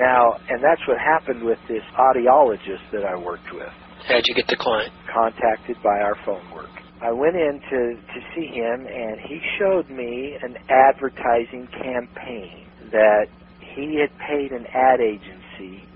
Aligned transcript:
Now, 0.00 0.24
and 0.48 0.64
that's 0.64 0.80
what 0.88 0.96
happened 0.98 1.44
with 1.44 1.58
this 1.68 1.84
audiologist 2.00 2.88
that 2.92 3.04
I 3.04 3.16
worked 3.20 3.52
with. 3.52 3.68
How'd 4.08 4.24
you 4.26 4.34
get 4.34 4.46
the 4.48 4.56
client? 4.56 4.92
Contacted 5.12 5.76
by 5.82 6.00
our 6.00 6.16
phone 6.24 6.48
work. 6.50 6.72
I 7.02 7.12
went 7.12 7.36
in 7.36 7.60
to, 7.60 7.80
to 8.00 8.20
see 8.34 8.48
him, 8.56 8.86
and 8.88 9.20
he 9.28 9.38
showed 9.58 9.88
me 9.90 10.36
an 10.42 10.54
advertising 10.68 11.68
campaign 11.72 12.68
that 12.92 13.26
he 13.76 14.00
had 14.00 14.10
paid 14.28 14.52
an 14.52 14.64
ad 14.74 15.00
agency 15.00 15.88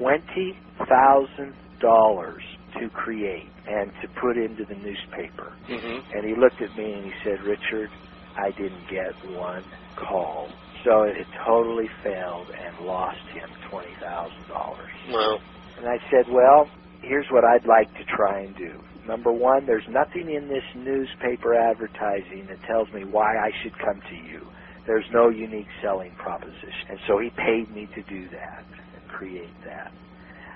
$20,000 0.00 2.36
to 2.80 2.90
create 2.90 3.52
and 3.66 3.92
to 4.02 4.08
put 4.20 4.36
into 4.36 4.64
the 4.68 4.74
newspaper. 4.76 5.56
Mm-hmm. 5.70 5.98
And 6.12 6.24
he 6.24 6.34
looked 6.40 6.60
at 6.62 6.74
me 6.76 6.92
and 6.94 7.04
he 7.06 7.12
said, 7.24 7.40
Richard, 7.42 7.90
I 8.36 8.50
didn't 8.56 8.86
get 8.88 9.14
one 9.22 9.64
call. 9.98 10.58
So 10.84 11.04
it 11.04 11.16
had 11.18 11.32
totally 11.46 11.88
failed 12.04 12.50
and 12.56 12.86
lost 12.86 13.24
him 13.34 13.54
$20,000. 13.72 14.86
Well, 15.04 15.40
And 15.76 15.86
I 15.88 15.98
said, 16.10 16.26
well, 16.28 16.70
here's 17.00 17.26
what 17.32 17.44
I'd 17.44 17.66
like 17.68 17.92
to 17.94 18.04
try 18.16 18.42
and 18.44 18.56
do. 18.56 18.82
Number 19.06 19.32
one, 19.32 19.66
there's 19.66 19.86
nothing 19.88 20.28
in 20.30 20.48
this 20.48 20.66
newspaper 20.76 21.54
advertising 21.54 22.48
that 22.50 22.60
tells 22.68 22.88
me 22.92 23.04
why 23.06 23.36
I 23.38 23.50
should 23.62 23.76
come 23.78 24.00
to 24.10 24.16
you. 24.16 24.50
There's 24.86 25.06
no 25.12 25.30
unique 25.30 25.68
selling 25.82 26.14
proposition. 26.16 26.88
And 26.90 27.00
so 27.08 27.20
he 27.20 27.30
paid 27.36 27.70
me 27.70 27.88
to 27.94 28.02
do 28.04 28.28
that 28.30 28.66
and 28.94 29.06
create 29.08 29.56
that. 29.64 29.92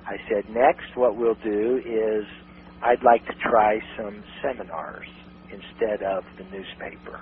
I 0.07 0.17
said, 0.31 0.49
next, 0.49 0.89
what 0.97 1.17
we'll 1.17 1.39
do 1.45 1.79
is 1.85 2.27
I'd 2.83 3.05
like 3.05 3.25
to 3.27 3.35
try 3.43 3.79
some 3.99 4.23
seminars 4.43 5.07
instead 5.51 6.03
of 6.03 6.25
the 6.39 6.45
newspaper. 6.45 7.21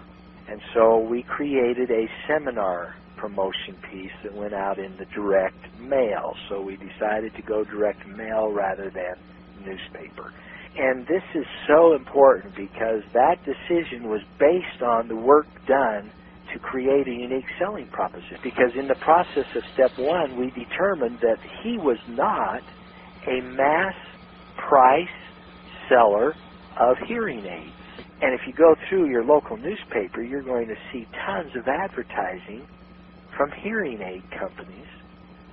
And 0.51 0.61
so 0.75 0.99
we 0.99 1.23
created 1.23 1.91
a 1.91 2.09
seminar 2.27 2.97
promotion 3.17 3.77
piece 3.91 4.13
that 4.25 4.35
went 4.35 4.53
out 4.53 4.79
in 4.79 4.97
the 4.97 5.05
direct 5.07 5.79
mail. 5.79 6.35
So 6.49 6.61
we 6.61 6.77
decided 6.77 7.35
to 7.37 7.43
go 7.43 7.63
direct 7.63 8.07
mail 8.07 8.51
rather 8.51 8.91
than 8.91 9.15
newspaper. 9.65 10.33
And 10.77 11.07
this 11.07 11.23
is 11.35 11.45
so 11.69 11.95
important 11.95 12.57
because 12.57 13.03
that 13.13 13.37
decision 13.45 14.09
was 14.09 14.23
based 14.39 14.83
on 14.83 15.09
the 15.09 15.17
work 15.17 15.47
done 15.67 16.11
to 16.53 16.59
create 16.59 17.07
a 17.07 17.13
unique 17.13 17.47
selling 17.59 17.87
proposition. 17.89 18.39
Because 18.43 18.73
in 18.77 18.89
the 18.89 18.95
process 18.97 19.47
of 19.55 19.63
step 19.75 19.97
one, 19.99 20.37
we 20.37 20.51
determined 20.51 21.21
that 21.21 21.39
he 21.63 21.79
was 21.79 21.99
not 22.09 22.63
a 23.27 23.41
mass 23.41 23.95
price 24.57 25.09
seller 25.89 26.35
of 26.77 26.97
hearing 27.07 27.45
aids. 27.45 27.80
And 28.21 28.35
if 28.35 28.41
you 28.47 28.55
go 28.55 28.75
through 28.89 29.11
your 29.11 29.25
local 29.25 29.57
newspaper, 29.59 30.23
you're 30.23 30.45
going 30.45 30.69
to 30.69 30.77
see 30.93 31.09
tons 31.27 31.53
of 31.57 31.67
advertising 31.69 32.67
from 33.37 33.51
hearing 33.63 34.01
aid 34.03 34.25
companies 34.39 34.89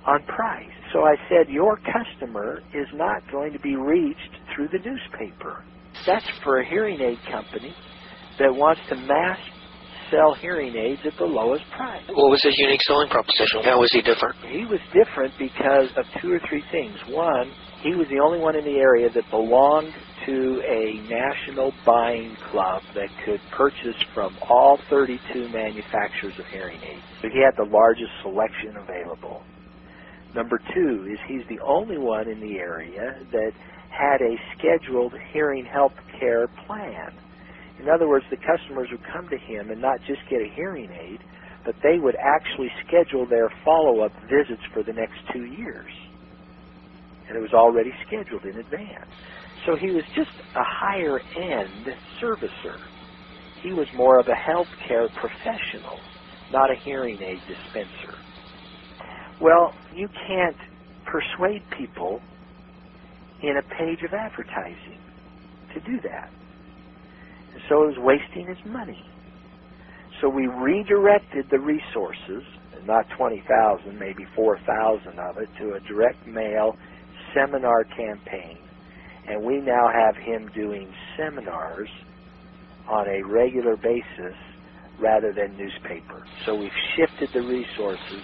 on 0.06 0.22
price. 0.24 0.76
So 0.92 1.00
I 1.00 1.16
said, 1.28 1.48
your 1.52 1.78
customer 1.84 2.62
is 2.74 2.86
not 2.94 3.22
going 3.32 3.52
to 3.52 3.60
be 3.60 3.76
reached 3.76 4.34
through 4.54 4.68
the 4.72 4.80
newspaper. 4.84 5.66
That's 6.06 6.26
for 6.44 6.60
a 6.60 6.68
hearing 6.70 7.00
aid 7.00 7.20
company 7.32 7.76
that 8.38 8.52
wants 8.54 8.80
to 8.90 8.96
mass 8.96 9.40
sell 10.10 10.32
hearing 10.40 10.72
aids 10.76 11.02
at 11.06 11.16
the 11.18 11.28
lowest 11.28 11.64
price. 11.70 12.04
what 12.08 12.32
was 12.32 12.40
his 12.44 12.56
unique 12.58 12.80
selling 12.88 13.08
proposition? 13.12 13.64
How 13.64 13.78
was 13.80 13.90
he 13.92 14.00
different? 14.02 14.36
He 14.48 14.64
was 14.68 14.80
different 14.96 15.34
because 15.36 15.88
of 15.96 16.04
two 16.22 16.32
or 16.32 16.40
three 16.48 16.64
things. 16.72 16.96
One, 17.08 17.52
he 17.84 17.92
was 17.96 18.08
the 18.08 18.20
only 18.24 18.40
one 18.40 18.56
in 18.56 18.64
the 18.64 18.80
area 18.80 19.08
that 19.12 19.26
belonged 19.30 19.96
to 20.26 20.62
a 20.66 21.02
national 21.06 21.72
buying 21.86 22.36
club 22.50 22.84
that 22.94 23.10
could 23.26 23.42
purchase 23.50 23.98
from 24.14 24.38
all 24.50 24.78
32 24.90 25.48
manufacturers 25.48 26.34
of 26.38 26.46
hearing 26.52 26.80
aids. 26.82 27.06
So 27.22 27.28
he 27.32 27.40
had 27.40 27.54
the 27.56 27.70
largest 27.70 28.12
selection 28.22 28.76
available. 28.78 29.46
Number 30.34 30.60
two 30.74 31.08
is 31.12 31.18
he's 31.28 31.46
the 31.48 31.60
only 31.66 31.98
one 31.98 32.28
in 32.28 32.40
the 32.40 32.58
area 32.58 33.14
that 33.32 33.52
had 33.90 34.20
a 34.22 34.36
scheduled 34.58 35.14
hearing 35.32 35.66
health 35.72 35.94
care 36.20 36.48
plan. 36.66 37.12
In 37.78 37.88
other 37.88 38.08
words, 38.08 38.26
the 38.30 38.38
customers 38.38 38.88
would 38.92 39.02
come 39.12 39.28
to 39.28 39.38
him 39.38 39.70
and 39.70 39.80
not 39.80 40.00
just 40.06 40.20
get 40.30 40.40
a 40.42 40.52
hearing 40.56 40.90
aid, 40.92 41.20
but 41.64 41.76
they 41.82 41.98
would 41.98 42.16
actually 42.20 42.70
schedule 42.86 43.26
their 43.26 43.50
follow-up 43.64 44.12
visits 44.28 44.62
for 44.74 44.82
the 44.82 44.92
next 44.92 45.16
two 45.32 45.44
years. 45.46 45.90
And 47.28 47.36
it 47.38 47.42
was 47.42 47.54
already 47.54 47.92
scheduled 48.06 48.44
in 48.44 48.58
advance. 48.58 49.12
So 49.68 49.76
he 49.80 49.92
was 49.92 50.04
just 50.16 50.32
a 50.56 50.64
higher 50.64 51.20
end 51.36 51.86
servicer. 52.24 52.80
He 53.62 53.72
was 53.72 53.88
more 53.94 54.20
of 54.20 54.26
a 54.28 54.50
healthcare 54.50 55.08
professional, 55.14 56.06
not 56.50 56.70
a 56.70 56.76
hearing 56.84 57.18
aid 57.32 57.42
dispenser. 57.46 58.18
Well, 59.40 59.74
you 59.92 60.08
can't 60.28 60.56
persuade 61.06 61.62
people 61.78 62.22
in 63.40 63.56
a 63.58 63.74
page 63.78 64.00
of 64.04 64.14
advertising 64.14 65.00
to 65.74 65.80
do 65.82 66.00
that. 66.04 66.30
And 67.54 67.62
so 67.68 67.84
it 67.84 67.88
was 67.88 67.98
wasting 68.00 68.48
his 68.48 68.58
money. 68.66 69.04
So 70.22 70.30
we 70.30 70.48
redirected 70.48 71.46
the 71.50 71.60
resources, 71.60 72.44
not 72.84 73.06
20,000, 73.18 73.98
maybe 73.98 74.24
4,000 74.36 75.18
of 75.20 75.38
it, 75.38 75.50
to 75.60 75.74
a 75.76 75.80
direct 75.88 76.26
mail 76.26 76.76
seminar 77.34 77.84
campaign. 77.96 78.67
And 79.28 79.44
we 79.44 79.60
now 79.60 79.86
have 79.92 80.16
him 80.16 80.48
doing 80.54 80.90
seminars 81.16 81.88
on 82.88 83.06
a 83.06 83.20
regular 83.28 83.76
basis 83.76 84.36
rather 84.98 85.32
than 85.36 85.56
newspaper. 85.56 86.24
So 86.46 86.54
we've 86.56 86.80
shifted 86.96 87.28
the 87.34 87.42
resources 87.42 88.22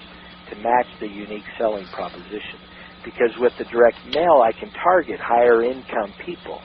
to 0.51 0.57
match 0.57 0.89
the 1.01 1.09
unique 1.09 1.45
selling 1.61 1.87
proposition. 1.93 2.61
Because 3.05 3.31
with 3.39 3.53
the 3.59 3.69
direct 3.71 4.01
mail, 4.09 4.41
I 4.43 4.53
can 4.59 4.73
target 4.83 5.21
higher 5.21 5.65
income 5.65 6.13
people 6.25 6.59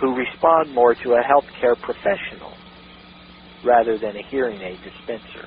who 0.00 0.14
respond 0.14 0.74
more 0.74 0.94
to 0.94 1.08
a 1.18 1.22
healthcare 1.26 1.74
professional 1.82 2.54
rather 3.64 3.98
than 3.98 4.14
a 4.16 4.24
hearing 4.30 4.60
aid 4.62 4.78
dispenser. 4.82 5.46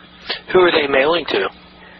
Who 0.53 0.59
are 0.59 0.71
they 0.71 0.87
mailing 0.87 1.25
to? 1.31 1.47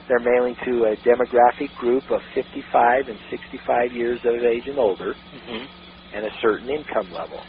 They're 0.07 0.19
mailing 0.19 0.55
to 0.66 0.94
a 0.94 0.95
demographic 1.07 1.73
group 1.79 2.03
of 2.11 2.22
55 2.35 3.07
and 3.07 3.19
65 3.31 3.91
years 3.94 4.19
of 4.23 4.35
age 4.35 4.63
and 4.67 4.78
older 4.79 5.16
Mm-hmm. 5.34 5.66
And 6.15 6.25
a 6.25 6.31
certain 6.41 6.69
income 6.69 7.11
level. 7.13 7.39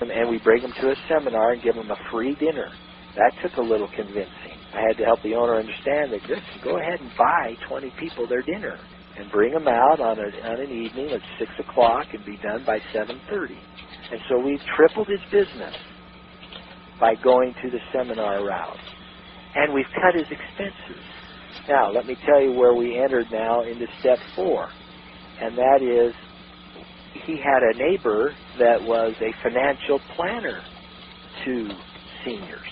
And, 0.00 0.10
and 0.10 0.30
we 0.30 0.38
bring 0.38 0.62
them 0.62 0.72
to 0.82 0.88
a 0.90 0.96
seminar 1.08 1.52
and 1.52 1.62
give 1.62 1.76
them 1.76 1.90
a 1.90 1.98
free 2.12 2.36
dinner. 2.36 2.68
That 3.16 3.32
took 3.42 3.56
a 3.58 3.62
little 3.62 3.88
convincing. 3.96 4.58
I 4.74 4.82
had 4.88 4.98
to 4.98 5.04
help 5.04 5.22
the 5.22 5.34
owner 5.36 5.56
understand 5.56 6.12
that 6.12 6.22
just 6.28 6.42
go 6.64 6.78
ahead 6.78 7.00
and 7.00 7.10
buy 7.18 7.54
20 7.68 7.92
people 8.00 8.26
their 8.28 8.42
dinner 8.42 8.78
and 9.18 9.30
bring 9.32 9.54
them 9.54 9.68
out 9.68 10.00
on, 10.00 10.18
a, 10.18 10.28
on 10.50 10.60
an 10.60 10.70
evening 10.72 11.10
at 11.12 11.22
6 11.38 11.50
o'clock 11.68 12.08
and 12.14 12.24
be 12.26 12.38
done 12.42 12.64
by 12.66 12.78
7.30. 12.94 13.56
And 14.12 14.20
so 14.28 14.40
we've 14.40 14.60
tripled 14.76 15.08
his 15.08 15.22
business 15.32 15.74
by 17.00 17.14
going 17.16 17.54
to 17.62 17.70
the 17.70 17.80
seminar 17.94 18.44
route. 18.44 18.78
And 19.56 19.74
we've 19.74 19.90
cut 20.02 20.14
his 20.14 20.26
expenses. 20.30 21.04
Now, 21.68 21.92
let 21.92 22.06
me 22.06 22.16
tell 22.26 22.42
you 22.42 22.52
where 22.52 22.74
we 22.74 22.98
entered 22.98 23.26
now 23.32 23.62
into 23.64 23.86
step 24.00 24.18
four. 24.36 24.68
And 25.40 25.58
that 25.58 25.80
is 25.82 26.14
he 27.26 27.36
had 27.38 27.62
a 27.62 27.74
neighbor 27.78 28.34
that 28.58 28.82
was 28.82 29.14
a 29.22 29.30
financial 29.42 29.98
planner 30.16 30.60
to 31.44 31.54
seniors. 32.24 32.70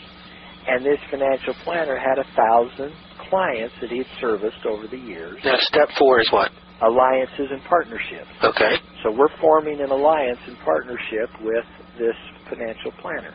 And 0.69 0.87
this 0.87 0.99
financial 1.11 1.55
planner 1.65 1.99
had 1.99 2.19
a 2.23 2.27
thousand 2.39 2.95
clients 3.31 3.75
that 3.83 3.91
he 3.91 3.99
had 3.99 4.13
serviced 4.21 4.63
over 4.67 4.87
the 4.87 4.99
years, 4.99 5.39
Now, 5.45 5.59
step 5.59 5.89
four 5.99 6.21
is 6.21 6.31
what? 6.31 6.51
alliances 6.83 7.51
and 7.51 7.63
partnerships. 7.67 8.31
Okay. 8.43 8.75
So 9.03 9.11
we're 9.15 9.31
forming 9.41 9.81
an 9.81 9.91
alliance 9.91 10.39
and 10.47 10.59
partnership 10.67 11.31
with 11.43 11.67
this 11.99 12.19
financial 12.51 12.91
planner. 13.03 13.35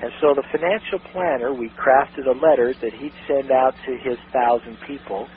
And 0.00 0.10
so 0.20 0.34
the 0.36 0.44
financial 0.52 1.00
planner, 1.12 1.54
we 1.54 1.70
crafted 1.76 2.26
a 2.28 2.36
letter 2.36 2.74
that 2.80 2.92
he'd 3.00 3.16
send 3.28 3.52
out 3.52 3.72
to 3.86 3.92
his 4.04 4.18
thousand 4.32 4.76
people, 4.88 5.28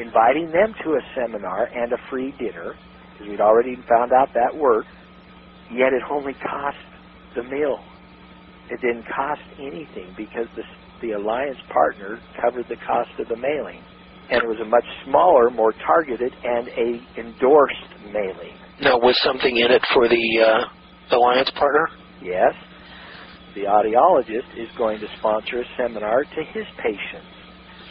inviting 0.00 0.48
them 0.52 0.72
to 0.84 0.88
a 0.96 1.02
seminar 1.16 1.68
and 1.74 1.92
a 1.92 2.00
free 2.08 2.32
dinner, 2.38 2.76
because 3.16 3.30
we'd 3.30 3.40
already 3.40 3.76
found 3.88 4.12
out 4.12 4.28
that 4.34 4.54
worked, 4.54 4.88
yet 5.72 5.92
it 5.92 6.02
only 6.10 6.34
cost 6.34 6.76
the 7.34 7.42
meal. 7.42 7.78
It 8.70 8.80
didn't 8.80 9.04
cost 9.06 9.40
anything 9.58 10.14
because 10.16 10.46
the, 10.56 10.62
the 11.00 11.12
alliance 11.12 11.58
partner 11.72 12.20
covered 12.40 12.66
the 12.68 12.76
cost 12.86 13.10
of 13.18 13.28
the 13.28 13.36
mailing. 13.36 13.82
And 14.28 14.42
it 14.42 14.48
was 14.48 14.58
a 14.60 14.64
much 14.64 14.84
smaller, 15.04 15.50
more 15.50 15.72
targeted, 15.86 16.32
and 16.42 16.68
a 16.68 17.20
endorsed 17.20 18.12
mailing. 18.12 18.58
Now, 18.82 18.98
was 18.98 19.16
something 19.22 19.56
in 19.56 19.70
it 19.70 19.82
for 19.94 20.08
the 20.08 20.24
uh, 20.42 21.16
alliance 21.16 21.50
partner? 21.56 21.88
Yes, 22.20 22.52
the 23.54 23.62
audiologist 23.62 24.50
is 24.58 24.68
going 24.76 24.98
to 25.00 25.06
sponsor 25.18 25.60
a 25.60 25.64
seminar 25.78 26.24
to 26.24 26.44
his 26.52 26.66
patients. 26.82 27.30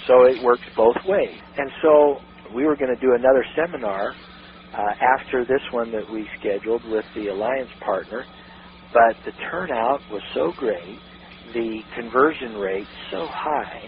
So 0.08 0.26
it 0.26 0.44
works 0.44 0.64
both 0.76 0.98
ways. 1.06 1.40
And 1.58 1.72
so 1.82 2.18
we 2.54 2.66
were 2.66 2.76
going 2.76 2.94
to 2.94 3.02
do 3.02 3.16
another 3.16 3.46
seminar 3.56 4.14
uh, 4.78 4.94
after 5.02 5.46
this 5.46 5.62
one 5.72 5.92
that 5.92 6.12
we 6.12 6.28
scheduled 6.40 6.84
with 6.86 7.06
the 7.16 7.28
alliance 7.28 7.70
partner, 7.86 8.26
but 8.94 9.16
the 9.26 9.32
turnout 9.50 10.02
was 10.12 10.22
so 10.34 10.54
great, 10.58 11.00
the 11.54 11.80
conversion 11.96 12.54
rate 12.56 12.88
so 13.12 13.28
high, 13.30 13.82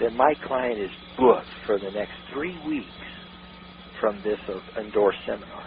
that 0.00 0.12
my 0.12 0.34
client 0.46 0.80
is 0.80 0.90
booked 1.18 1.46
for 1.66 1.78
the 1.78 1.90
next 1.90 2.14
three 2.32 2.58
weeks 2.66 2.86
from 4.00 4.22
this 4.22 4.38
endorsed 4.78 5.18
seminar. 5.26 5.64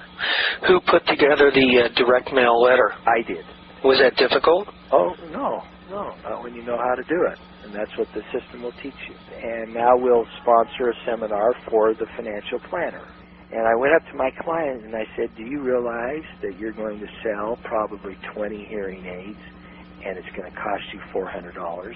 Who 0.68 0.80
put 0.82 1.06
together 1.08 1.52
the 1.52 1.86
uh, 1.86 1.90
direct 1.96 2.32
mail 2.34 2.62
letter? 2.62 2.92
I 3.06 3.22
did. 3.28 3.46
Was 3.84 4.00
that 4.00 4.16
difficult? 4.18 4.68
Oh, 4.92 5.14
no, 5.32 5.64
no, 5.90 6.14
not 6.24 6.44
when 6.44 6.54
you 6.54 6.64
know 6.64 6.78
how 6.78 6.96
to 6.96 7.04
do 7.04 7.20
it. 7.32 7.40
And 7.66 7.74
that's 7.74 7.92
what 7.98 8.08
the 8.14 8.22
system 8.32 8.64
will 8.64 8.76
teach 8.84 8.96
you. 9.08 9.16
And 9.44 9.74
now 9.74 9.92
we'll 9.98 10.26
sponsor 10.42 10.90
a 10.90 10.96
seminar 11.06 11.54
for 11.70 11.94
the 11.94 12.06
financial 12.16 12.60
planner. 12.70 13.08
And 13.52 13.66
I 13.68 13.76
went 13.76 13.94
up 13.96 14.04
to 14.12 14.18
my 14.18 14.30
client 14.42 14.86
and 14.86 14.96
I 14.96 15.06
said, 15.18 15.30
Do 15.36 15.44
you 15.44 15.62
realize 15.62 16.26
that 16.42 16.58
you're 16.58 16.74
going 16.74 17.00
to 17.00 17.08
sell 17.24 17.58
probably 17.64 18.18
20 18.36 18.68
hearing 18.70 19.06
aids 19.06 19.42
and 20.06 20.18
it's 20.18 20.30
going 20.36 20.50
to 20.50 20.58
cost 20.58 20.84
you 20.94 21.02
$400? 21.14 21.92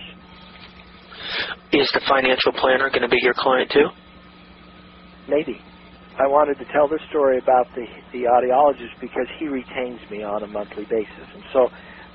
Is 1.73 1.89
the 1.93 2.01
financial 2.07 2.53
planner 2.59 2.89
going 2.89 3.03
to 3.03 3.09
be 3.09 3.21
your 3.21 3.35
client 3.37 3.69
too? 3.71 3.87
Maybe. 5.27 5.61
I 6.17 6.27
wanted 6.29 6.59
to 6.61 6.67
tell 6.73 6.87
this 6.89 7.01
story 7.09 7.39
about 7.39 7.65
the 7.73 7.85
the 8.13 8.29
audiologist 8.29 8.93
because 9.01 9.25
he 9.39 9.47
retains 9.47 9.99
me 10.11 10.21
on 10.21 10.43
a 10.43 10.47
monthly 10.47 10.85
basis, 10.85 11.27
and 11.33 11.43
so 11.53 11.69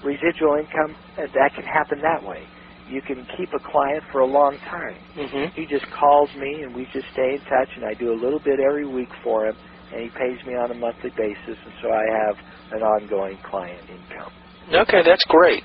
residual 0.05 0.55
income 0.55 0.94
uh, 1.19 1.26
that 1.35 1.50
can 1.55 1.64
happen 1.67 1.99
that 2.02 2.23
way. 2.23 2.46
You 2.88 3.02
can 3.02 3.26
keep 3.38 3.50
a 3.55 3.62
client 3.70 4.05
for 4.12 4.23
a 4.23 4.26
long 4.31 4.58
time. 4.70 5.02
Mm-hmm. 5.17 5.46
He 5.55 5.67
just 5.70 5.87
calls 6.00 6.31
me, 6.38 6.64
and 6.64 6.75
we 6.75 6.85
just 6.93 7.06
stay 7.12 7.37
in 7.37 7.43
touch, 7.49 7.70
and 7.76 7.85
I 7.87 7.94
do 8.00 8.12
a 8.12 8.19
little 8.23 8.40
bit 8.44 8.61
every 8.61 8.87
week 8.88 9.11
for 9.25 9.46
him, 9.46 9.56
and 9.93 10.02
he 10.02 10.11
pays 10.19 10.38
me 10.46 10.55
on 10.55 10.73
a 10.73 10.75
monthly 10.79 11.12
basis, 11.17 11.58
and 11.64 11.75
so 11.82 11.88
I 11.93 12.05
have 12.26 12.37
an 12.73 12.82
ongoing 12.82 13.38
client 13.44 13.90
income. 13.90 14.32
Okay, 14.73 15.02
that's 15.05 15.25
great. 15.29 15.64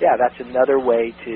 Yeah, 0.00 0.16
that's 0.18 0.38
another 0.40 0.80
way 0.80 1.14
to 1.26 1.34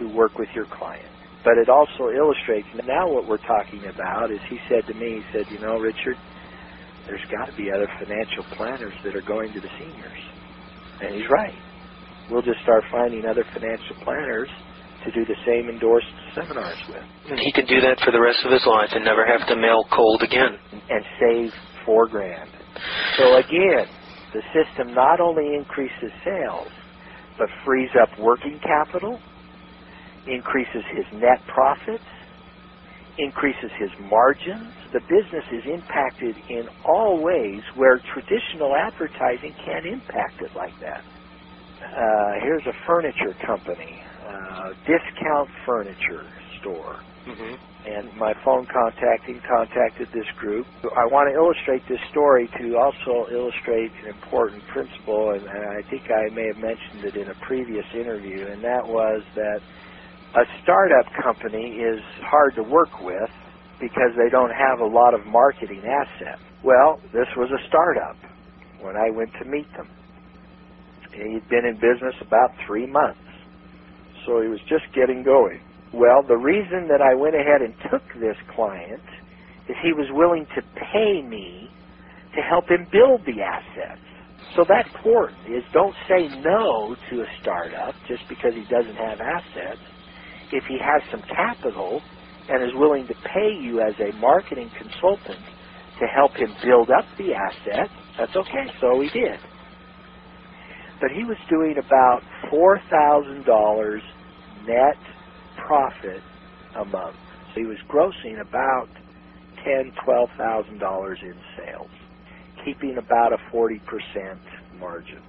to 0.00 0.08
work 0.08 0.38
with 0.38 0.48
your 0.54 0.66
client. 0.66 1.12
But 1.44 1.58
it 1.58 1.68
also 1.70 2.10
illustrates 2.14 2.68
now 2.84 3.08
what 3.08 3.26
we're 3.26 3.42
talking 3.46 3.86
about 3.90 4.32
is 4.32 4.40
he 4.50 4.58
said 4.68 4.86
to 4.88 4.94
me, 4.94 5.06
he 5.06 5.24
said, 5.32 5.46
you 5.50 5.60
know, 5.60 5.76
Richard, 5.78 6.18
there's 7.06 7.24
got 7.32 7.46
to 7.46 7.54
be 7.54 7.70
other 7.70 7.88
financial 8.00 8.44
planners 8.56 8.94
that 9.04 9.16
are 9.16 9.26
going 9.26 9.52
to 9.54 9.60
the 9.60 9.72
seniors. 9.80 10.20
And 11.00 11.16
he's 11.16 11.30
right. 11.30 11.62
We'll 12.28 12.42
just 12.46 12.60
start 12.62 12.84
finding 12.92 13.24
other 13.26 13.44
financial 13.54 13.96
planners 14.04 14.50
to 15.06 15.12
do 15.14 15.24
the 15.24 15.38
same 15.46 15.70
endorsed 15.70 16.10
seminars 16.34 16.78
with. 16.90 17.02
And 17.30 17.38
he 17.38 17.52
can 17.52 17.66
do 17.66 17.80
that 17.80 18.02
for 18.04 18.10
the 18.10 18.20
rest 18.20 18.44
of 18.44 18.52
his 18.52 18.66
life 18.66 18.90
and 18.92 19.04
never 19.04 19.24
have 19.24 19.46
to 19.48 19.56
mail 19.56 19.86
cold 19.94 20.22
again. 20.22 20.58
And 20.90 21.02
save 21.22 21.50
four 21.86 22.08
grand. 22.08 22.50
So 23.16 23.38
again, 23.38 23.86
the 24.34 24.42
system 24.52 24.92
not 24.94 25.20
only 25.20 25.54
increases 25.54 26.12
sales, 26.24 26.68
but 27.38 27.48
frees 27.64 27.90
up 28.00 28.10
working 28.18 28.58
capital, 28.60 29.18
increases 30.26 30.82
his 30.92 31.06
net 31.14 31.40
profits, 31.46 32.04
increases 33.18 33.70
his 33.78 33.90
margins. 34.10 34.72
The 34.92 35.00
business 35.08 35.44
is 35.52 35.64
impacted 35.72 36.36
in 36.50 36.68
all 36.84 37.22
ways 37.22 37.62
where 37.74 38.00
traditional 38.12 38.74
advertising 38.76 39.54
can't 39.64 39.86
impact 39.86 40.42
it 40.42 40.50
like 40.56 40.74
that. 40.80 41.04
Uh, 41.80 42.32
here's 42.42 42.66
a 42.66 42.76
furniture 42.86 43.34
company, 43.46 44.02
uh, 44.26 44.68
discount 44.86 45.50
furniture 45.66 46.26
store. 46.60 46.96
Mm-hmm. 47.26 47.54
And 47.86 48.12
my 48.18 48.34
phone 48.44 48.66
contacting 48.66 49.40
contacted 49.46 50.08
this 50.14 50.26
group. 50.38 50.66
I 50.84 51.06
want 51.06 51.30
to 51.30 51.34
illustrate 51.38 51.86
this 51.88 52.02
story 52.10 52.50
to 52.58 52.66
also 52.76 53.30
illustrate 53.30 53.92
an 54.02 54.10
important 54.10 54.64
principle, 54.74 55.32
and, 55.38 55.46
and 55.46 55.64
I 55.78 55.82
think 55.90 56.04
I 56.10 56.28
may 56.34 56.46
have 56.50 56.58
mentioned 56.58 57.06
it 57.06 57.16
in 57.16 57.30
a 57.30 57.38
previous 57.46 57.86
interview, 57.94 58.50
and 58.50 58.62
that 58.64 58.82
was 58.86 59.22
that 59.36 59.60
a 60.36 60.44
startup 60.62 61.06
company 61.24 61.80
is 61.80 62.00
hard 62.28 62.54
to 62.56 62.62
work 62.62 62.90
with 63.00 63.30
because 63.80 64.12
they 64.18 64.30
don't 64.30 64.52
have 64.52 64.80
a 64.80 64.86
lot 64.86 65.14
of 65.14 65.26
marketing 65.26 65.82
assets. 65.86 66.42
Well, 66.64 67.00
this 67.12 67.28
was 67.36 67.50
a 67.50 67.62
startup 67.68 68.16
when 68.80 68.96
I 68.96 69.10
went 69.10 69.30
to 69.40 69.46
meet 69.48 69.68
them. 69.76 69.88
He'd 71.12 71.48
been 71.48 71.64
in 71.66 71.76
business 71.76 72.14
about 72.20 72.50
three 72.66 72.86
months, 72.86 73.20
so 74.26 74.42
he 74.42 74.48
was 74.48 74.60
just 74.68 74.84
getting 74.94 75.24
going. 75.24 75.62
Well, 75.92 76.22
the 76.28 76.36
reason 76.38 76.88
that 76.88 77.02
I 77.02 77.14
went 77.16 77.36
ahead 77.36 77.62
and 77.62 77.74
took 77.90 78.04
this 78.20 78.36
client 78.54 79.04
is 79.68 79.76
he 79.82 79.94
was 79.94 80.08
willing 80.12 80.46
to 80.56 80.62
pay 80.92 81.22
me 81.22 81.72
to 82.34 82.40
help 82.42 82.68
him 82.70 82.88
build 82.92 83.22
the 83.26 83.42
assets. 83.42 84.02
So 84.56 84.64
that's 84.68 84.88
important 84.94 85.46
is 85.48 85.64
don't 85.72 85.94
say 86.08 86.28
no 86.32 86.96
to 87.10 87.14
a 87.22 87.28
startup 87.40 87.96
just 88.08 88.24
because 88.28 88.52
he 88.56 88.64
doesn't 88.66 88.96
have 88.96 89.20
assets 89.20 89.84
if 90.52 90.64
he 90.68 90.78
has 90.78 91.02
some 91.10 91.22
capital 91.28 92.04
and 92.48 92.62
is 92.64 92.74
willing 92.76 93.06
to 93.08 93.16
pay 93.34 93.50
you 93.52 93.82
as 93.82 93.94
a 94.00 94.14
marketing 94.16 94.70
consultant 94.78 95.44
to 96.00 96.06
help 96.06 96.32
him 96.36 96.56
build 96.62 96.90
up 96.96 97.08
the 97.18 97.34
asset, 97.34 97.90
that's 98.18 98.36
okay. 98.36 98.66
So 98.80 99.00
he 99.02 99.10
did. 99.10 99.40
But 101.00 101.10
he 101.12 101.24
was 101.24 101.38
doing 101.50 101.76
about 101.78 102.22
$4,000 102.52 103.44
net 104.66 105.00
profit 105.56 106.24
a 106.76 106.84
month. 106.86 107.20
So 107.54 107.62
he 107.62 107.66
was 107.66 107.78
grossing 107.90 108.40
about 108.42 108.90
ten, 109.64 109.92
twelve 110.04 110.30
thousand 110.38 110.78
dollars 110.80 111.18
in 111.22 111.36
sales, 111.58 111.92
keeping 112.64 112.98
about 112.98 113.32
a 113.34 113.38
forty 113.52 113.80
percent 113.86 114.42
margin. 114.72 115.22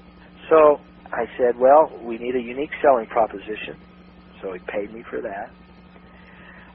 So 0.50 0.86
I 1.12 1.26
said, 1.38 1.56
well, 1.60 2.00
we 2.04 2.18
need 2.20 2.36
a 2.36 2.44
unique 2.44 2.74
selling 2.84 3.08
proposition. 3.08 3.80
So 4.42 4.54
he 4.54 4.60
paid 4.72 4.94
me 4.94 5.04
for 5.10 5.22
that. 5.22 5.52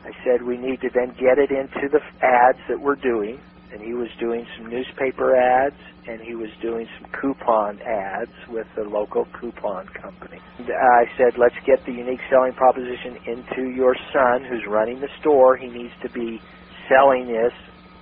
I 0.05 0.11
said 0.25 0.43
we 0.47 0.59
need 0.59 0.81
to 0.83 0.91
then 0.95 1.15
get 1.19 1.39
it 1.39 1.51
into 1.51 1.89
the 1.91 2.01
ads 2.23 2.61
that 2.71 2.81
we're 2.81 2.97
doing, 3.03 3.43
and 3.73 3.83
he 3.83 3.95
was 3.95 4.09
doing 4.21 4.47
some 4.59 4.69
newspaper 4.71 5.37
ads, 5.37 5.81
and 6.07 6.21
he 6.23 6.37
was 6.37 6.51
doing 6.63 6.87
some 7.01 7.09
coupon 7.21 7.81
ads 7.83 8.33
with 8.49 8.67
the 8.77 8.85
local 8.85 9.27
coupon 9.41 9.87
company. 10.01 10.41
I 10.61 11.05
said, 11.19 11.35
let's 11.41 11.57
get 11.67 11.81
the 11.87 11.93
unique 11.93 12.21
selling 12.31 12.55
proposition 12.55 13.17
into 13.27 13.71
your 13.75 13.97
son 14.13 14.45
who's 14.45 14.65
running 14.69 15.01
the 15.01 15.11
store. 15.21 15.57
He 15.57 15.69
needs 15.71 15.95
to 16.03 16.11
be 16.11 16.43
selling 16.89 17.27
this 17.29 17.55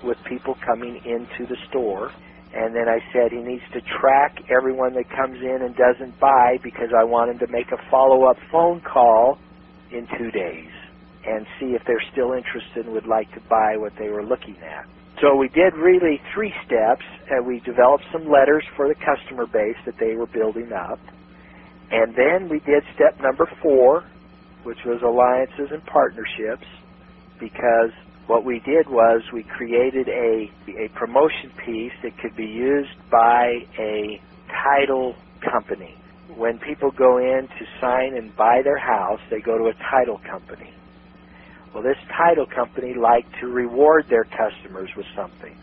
with 0.03 0.19
people 0.29 0.57
coming 0.67 1.01
into 1.05 1.47
the 1.49 1.57
store. 1.71 2.13
And 2.53 2.75
then 2.77 2.89
I 2.89 2.99
said 3.13 3.33
he 3.33 3.43
needs 3.43 3.65
to 3.75 3.81
track 4.01 4.35
everyone 4.51 4.95
that 4.95 5.09
comes 5.17 5.39
in 5.41 5.63
and 5.63 5.75
doesn't 5.77 6.19
buy 6.21 6.59
because 6.65 6.91
I 6.99 7.05
want 7.05 7.31
him 7.31 7.39
to 7.41 7.53
make 7.53 7.71
a 7.73 7.81
follow-up 7.91 8.37
phone 8.53 8.83
call 8.83 9.41
in 9.91 10.07
two 10.19 10.31
days 10.33 10.73
and 11.25 11.47
see 11.61 11.75
if 11.77 11.83
they're 11.87 12.03
still 12.13 12.33
interested 12.35 12.87
and 12.87 12.93
would 12.95 13.07
like 13.07 13.31
to 13.33 13.41
buy 13.51 13.77
what 13.79 13.93
they 13.99 14.09
were 14.09 14.25
looking 14.25 14.59
at. 14.63 14.87
So 15.23 15.37
we 15.37 15.49
did 15.51 15.75
really 15.77 16.21
three 16.35 16.53
steps, 16.67 17.05
and 17.31 17.47
we 17.47 17.61
developed 17.67 18.05
some 18.13 18.31
letters 18.31 18.65
for 18.77 18.89
the 18.89 18.97
customer 18.97 19.47
base 19.53 19.79
that 19.87 19.97
they 20.01 20.17
were 20.17 20.29
building 20.29 20.71
up. 20.73 21.01
And 21.91 22.15
then 22.17 22.49
we 22.51 22.61
did 22.61 22.83
step 22.95 23.15
number 23.21 23.49
four, 23.63 24.05
which 24.65 24.79
was 24.87 25.01
alliances 25.05 25.73
and 25.73 25.85
partnerships, 25.87 26.67
because 27.41 27.93
what 28.27 28.45
we 28.45 28.61
did 28.67 28.89
was 28.89 29.23
we 29.35 29.45
created 29.57 30.09
a, 30.09 30.49
a 30.85 30.89
promotion 30.99 31.53
piece 31.67 31.93
that 32.03 32.17
could 32.19 32.35
be 32.37 32.45
used 32.47 32.91
by 33.11 33.53
a 33.79 34.21
title 34.65 35.15
company. 35.45 36.01
When 36.29 36.59
people 36.61 36.91
go 36.99 37.19
in 37.19 37.49
to 37.49 37.65
sign 37.81 38.17
and 38.17 38.35
buy 38.37 38.63
their 38.65 38.79
house, 38.79 39.21
they 39.31 39.41
go 39.45 39.59
to 39.59 39.67
a 39.67 39.75
title 39.93 40.19
company. 40.31 40.73
Well, 41.75 41.83
this 41.85 41.99
title 42.17 42.47
company 42.55 42.95
liked 42.95 43.33
to 43.41 43.49
reward 43.49 44.07
their 44.11 44.27
customers 44.27 44.91
with 44.97 45.07
something. 45.17 45.57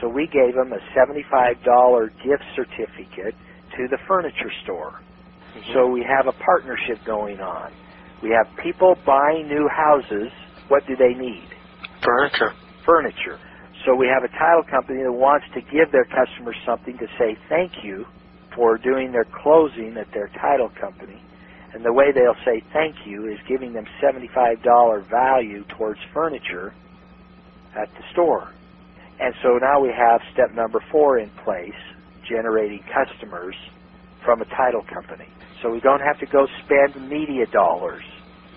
So 0.00 0.08
we 0.08 0.28
gave 0.32 0.54
them 0.54 0.72
a 0.72 0.82
$75 0.96 1.62
gift 2.24 2.44
certificate 2.56 3.36
to 3.78 3.88
the 3.90 3.98
furniture 4.08 4.52
store. 4.64 4.94
Mm-hmm. 5.56 5.72
So 5.74 5.88
we 5.88 6.06
have 6.08 6.28
a 6.28 6.36
partnership 6.44 7.04
going 7.06 7.40
on. 7.40 7.72
We 8.22 8.30
have 8.30 8.46
people 8.62 8.94
buying 9.06 9.48
new 9.48 9.68
houses. 9.68 10.30
What 10.68 10.84
do 10.86 10.96
they 10.96 11.14
need? 11.14 11.48
Furniture. 12.04 12.54
Furniture. 12.86 13.40
So 13.86 13.96
we 13.96 14.08
have 14.08 14.24
a 14.24 14.32
title 14.38 14.64
company 14.70 15.02
that 15.04 15.12
wants 15.12 15.46
to 15.54 15.62
give 15.62 15.92
their 15.92 16.06
customers 16.06 16.56
something 16.66 16.98
to 16.98 17.06
say 17.18 17.36
thank 17.48 17.72
you 17.84 18.06
for 18.56 18.78
doing 18.78 19.12
their 19.12 19.26
closing 19.42 19.96
at 20.00 20.08
their 20.14 20.30
title 20.40 20.70
company. 20.80 21.24
And 21.74 21.84
the 21.84 21.92
way 21.92 22.12
they'll 22.14 22.38
say 22.44 22.62
thank 22.72 22.96
you 23.06 23.28
is 23.28 23.38
giving 23.48 23.72
them 23.72 23.84
$75 24.02 24.62
value 25.10 25.64
towards 25.76 26.00
furniture 26.12 26.74
at 27.76 27.88
the 27.96 28.04
store. 28.12 28.48
And 29.20 29.34
so 29.42 29.58
now 29.60 29.80
we 29.80 29.90
have 29.90 30.20
step 30.32 30.50
number 30.54 30.80
four 30.90 31.18
in 31.18 31.30
place, 31.44 31.78
generating 32.28 32.82
customers 32.88 33.54
from 34.24 34.40
a 34.40 34.46
title 34.56 34.82
company. 34.92 35.28
So 35.62 35.70
we 35.70 35.80
don't 35.80 36.00
have 36.00 36.18
to 36.18 36.26
go 36.26 36.46
spend 36.64 37.08
media 37.08 37.46
dollars 37.52 38.02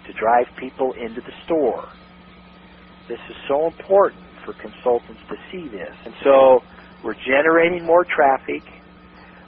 to 0.07 0.13
drive 0.13 0.47
people 0.59 0.93
into 0.93 1.21
the 1.21 1.33
store. 1.45 1.89
This 3.09 3.19
is 3.29 3.35
so 3.47 3.67
important 3.67 4.23
for 4.45 4.53
consultants 4.55 5.21
to 5.29 5.35
see 5.51 5.67
this. 5.67 5.95
And 6.05 6.13
so 6.23 6.61
we're 7.03 7.19
generating 7.27 7.85
more 7.85 8.05
traffic. 8.07 8.63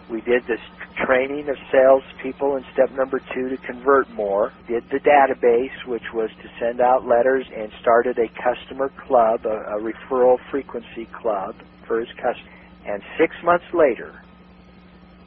We 0.10 0.22
did 0.22 0.44
this 0.48 0.60
training 1.06 1.50
of 1.50 1.58
salespeople 1.72 2.58
in 2.58 2.64
step 2.74 2.90
number 2.92 3.22
two 3.36 3.50
to 3.50 3.58
convert 3.68 4.10
more. 4.10 4.54
Did 4.68 4.86
the 4.92 5.02
database, 5.02 5.76
which 5.88 6.06
was 6.14 6.30
to 6.42 6.50
send 6.62 6.82
out 6.82 7.06
letters, 7.08 7.46
and 7.56 7.72
started 7.82 8.18
a 8.20 8.30
customer 8.42 8.92
club, 9.08 9.42
a, 9.46 9.78
a 9.78 9.82
referral 9.82 10.38
frequency 10.52 11.10
club 11.22 11.56
for 11.88 12.00
his 12.00 12.10
customers. 12.18 12.52
And 12.86 13.02
six 13.20 13.36
months 13.44 13.66
later, 13.74 14.16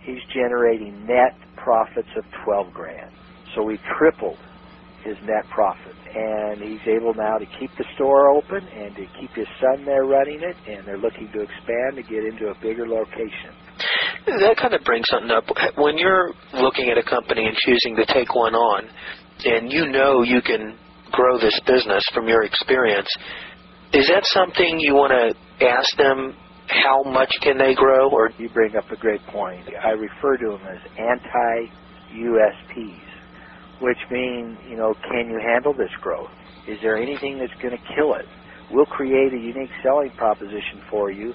he's 0.01 0.23
generating 0.35 1.07
net 1.07 1.37
profits 1.57 2.11
of 2.17 2.25
12 2.45 2.73
grand. 2.73 3.13
So 3.55 3.63
we 3.65 3.79
tripled 3.99 4.41
his 5.05 5.17
net 5.23 5.49
profit. 5.51 5.97
And 6.15 6.63
he's 6.63 6.85
able 6.89 7.15
now 7.15 7.39
to 7.39 7.47
keep 7.61 7.73
the 7.79 7.87
store 7.97 8.31
open 8.37 8.67
and 8.69 8.97
to 8.97 9.07
keep 9.21 9.33
his 9.35 9.49
son 9.61 9.85
there 9.85 10.05
running 10.07 10.41
it, 10.43 10.59
and 10.67 10.87
they're 10.87 10.99
looking 11.01 11.31
to 11.33 11.43
expand 11.43 11.97
to 11.97 12.05
get 12.05 12.25
into 12.25 12.51
a 12.51 12.57
bigger 12.63 12.89
location. 12.89 13.55
That 14.27 14.57
kind 14.61 14.75
of 14.75 14.83
brings 14.85 15.07
something 15.11 15.31
up. 15.31 15.45
When 15.77 15.97
you're 15.97 16.35
looking 16.55 16.91
at 16.91 16.99
a 16.99 17.03
company 17.03 17.47
and 17.47 17.57
choosing 17.57 17.97
to 17.97 18.05
take 18.13 18.35
one 18.35 18.55
on, 18.55 18.91
and 19.45 19.73
you 19.73 19.87
know 19.89 20.23
you 20.23 20.43
can 20.43 20.77
grow 21.13 21.39
this 21.39 21.59
business 21.67 22.05
from 22.13 22.29
your 22.29 22.43
experience, 22.43 23.09
is 23.93 24.07
that 24.09 24.27
something 24.27 24.79
you 24.79 24.95
want 24.95 25.13
to 25.13 25.35
ask 25.65 25.97
them 25.97 26.37
how 26.69 27.03
much 27.05 27.33
can 27.41 27.57
they 27.57 27.75
grow? 27.75 28.11
Or 28.11 28.31
you 28.39 28.51
bring 28.51 28.77
up 28.77 28.91
a 28.91 28.97
great 28.97 29.25
point. 29.29 29.67
I 29.83 29.91
refer 29.91 30.37
to 30.37 30.51
them 30.51 30.61
as 30.69 30.79
anti-USPs, 30.99 33.01
which 33.81 33.97
mean, 34.11 34.59
you 34.69 34.77
know, 34.77 34.93
can 35.09 35.31
you 35.31 35.39
handle 35.41 35.73
this 35.73 35.95
growth? 36.03 36.29
Is 36.67 36.79
there 36.83 36.99
anything 36.99 37.39
that's 37.39 37.55
going 37.63 37.75
to 37.77 37.83
kill 37.97 38.13
it? 38.15 38.27
We'll 38.71 38.85
create 38.85 39.33
a 39.33 39.39
unique 39.39 39.71
selling 39.83 40.11
proposition 40.11 40.83
for 40.91 41.11
you, 41.11 41.33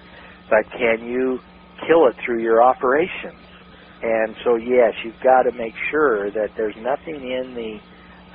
but 0.49 0.69
can 0.77 1.07
you 1.07 1.39
kill 1.87 2.07
it 2.07 2.15
through 2.25 2.41
your 2.41 2.63
operations? 2.63 3.45
And 4.01 4.35
so, 4.43 4.55
yes, 4.57 4.93
you've 5.05 5.19
got 5.23 5.47
to 5.47 5.53
make 5.55 5.73
sure 5.91 6.31
that 6.31 6.51
there's 6.57 6.75
nothing 6.77 7.23
in 7.23 7.55
the 7.55 7.79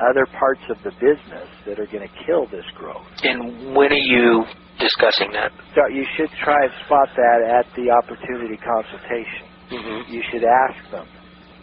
other 0.00 0.26
parts 0.38 0.62
of 0.70 0.78
the 0.82 0.92
business 0.96 1.50
that 1.66 1.78
are 1.78 1.90
going 1.90 2.06
to 2.06 2.14
kill 2.24 2.46
this 2.48 2.64
growth. 2.74 3.10
And 3.22 3.74
when 3.74 3.92
are 3.92 4.06
you 4.08 4.44
discussing 4.78 5.34
that? 5.34 5.52
So 5.74 5.82
you 5.92 6.06
should 6.16 6.30
try 6.42 6.56
and 6.64 6.72
spot 6.86 7.08
that 7.16 7.40
at 7.60 7.66
the 7.76 7.90
opportunity 7.90 8.56
consultation. 8.62 9.48
Mm-hmm. 9.70 10.12
You 10.12 10.22
should 10.32 10.46
ask 10.46 10.78
them, 10.90 11.06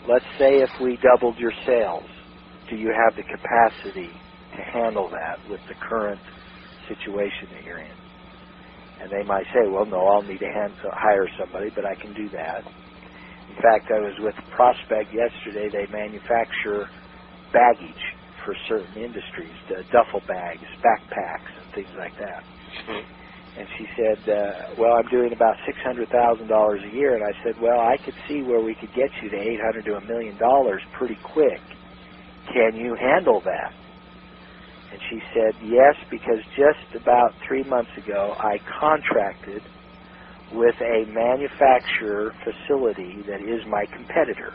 let's 0.08 0.30
say 0.38 0.62
if 0.62 0.70
we 0.84 1.00
doubled 1.02 1.40
your 1.40 1.54
sales, 1.66 2.10
do 2.70 2.76
you 2.76 2.94
have 2.94 3.16
the 3.16 3.24
capacity 3.26 4.14
to 4.54 4.62
handle 4.62 5.10
that 5.10 5.42
with 5.50 5.62
the 5.68 5.76
current 5.82 6.22
situation 6.88 7.50
that 7.52 7.64
you're 7.64 7.82
in? 7.82 7.98
And 9.00 9.12
they 9.12 9.24
might 9.24 9.46
say, 9.54 9.66
well, 9.70 9.86
no, 9.88 10.00
I'll 10.08 10.24
need 10.24 10.40
to 10.40 10.52
hand, 10.54 10.76
hire 10.96 11.28
somebody, 11.40 11.70
but 11.76 11.86
I 11.86 11.96
can 12.02 12.14
do 12.14 12.30
that. 12.32 12.64
In 13.50 13.56
fact, 13.58 13.92
I 13.92 14.00
was 14.00 14.16
with 14.22 14.36
Prospect 14.56 15.12
yesterday. 15.14 15.70
They 15.72 15.88
manufacture 15.92 16.88
baggage 17.54 18.04
for 18.46 18.56
certain 18.70 18.98
industries, 18.98 19.58
the 19.70 19.84
duffel 19.92 20.22
bags, 20.28 20.66
backpacks, 20.84 21.52
and 21.62 21.68
things 21.76 21.94
like 22.00 22.16
that. 22.18 22.44
Mm-hmm. 22.88 23.06
And 23.58 23.68
she 23.78 23.86
said, 23.98 24.20
uh, 24.30 24.54
"Well, 24.78 24.94
I'm 25.00 25.10
doing 25.12 25.34
about 25.34 25.56
six 25.66 25.80
hundred 25.84 26.10
thousand 26.10 26.48
dollars 26.48 26.82
a 26.86 26.94
year." 26.96 27.16
And 27.16 27.26
I 27.26 27.34
said, 27.44 27.56
"Well, 27.62 27.80
I 27.82 27.98
could 28.06 28.16
see 28.30 28.44
where 28.44 28.62
we 28.62 28.76
could 28.76 28.94
get 28.94 29.12
you 29.24 29.30
to 29.32 29.38
eight 29.38 29.62
hundred 29.64 29.86
to 29.88 29.98
a 29.98 30.02
million 30.06 30.38
dollars 30.38 30.84
pretty 30.94 31.20
quick. 31.24 31.64
Can 32.54 32.76
you 32.76 32.96
handle 33.00 33.42
that?" 33.46 33.74
And 34.96 35.04
she 35.12 35.20
said, 35.36 35.60
"Yes, 35.60 35.96
because 36.10 36.40
just 36.56 36.96
about 36.96 37.36
three 37.46 37.64
months 37.68 37.92
ago, 37.98 38.34
I 38.40 38.56
contracted 38.80 39.68
with 40.50 40.76
a 40.80 41.04
manufacturer 41.12 42.32
facility 42.48 43.24
that 43.28 43.42
is 43.44 43.60
my 43.68 43.84
competitor, 43.92 44.54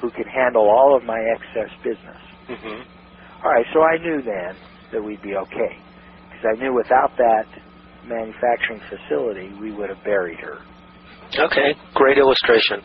who 0.00 0.10
can 0.12 0.24
handle 0.24 0.64
all 0.64 0.96
of 0.96 1.04
my 1.04 1.20
excess 1.20 1.68
business." 1.84 2.22
Mm-hmm. 2.48 2.80
All 3.44 3.52
right, 3.52 3.66
so 3.74 3.82
I 3.84 3.98
knew 3.98 4.22
then 4.22 4.56
that 4.92 5.02
we'd 5.02 5.20
be 5.20 5.36
okay 5.36 5.74
because 6.30 6.44
I 6.48 6.56
knew 6.62 6.72
without 6.72 7.12
that 7.18 7.46
manufacturing 8.02 8.80
facility, 8.88 9.52
we 9.52 9.70
would 9.70 9.90
have 9.90 10.02
buried 10.02 10.40
her. 10.40 10.64
Okay, 11.44 11.76
great 11.94 12.16
illustration. 12.16 12.80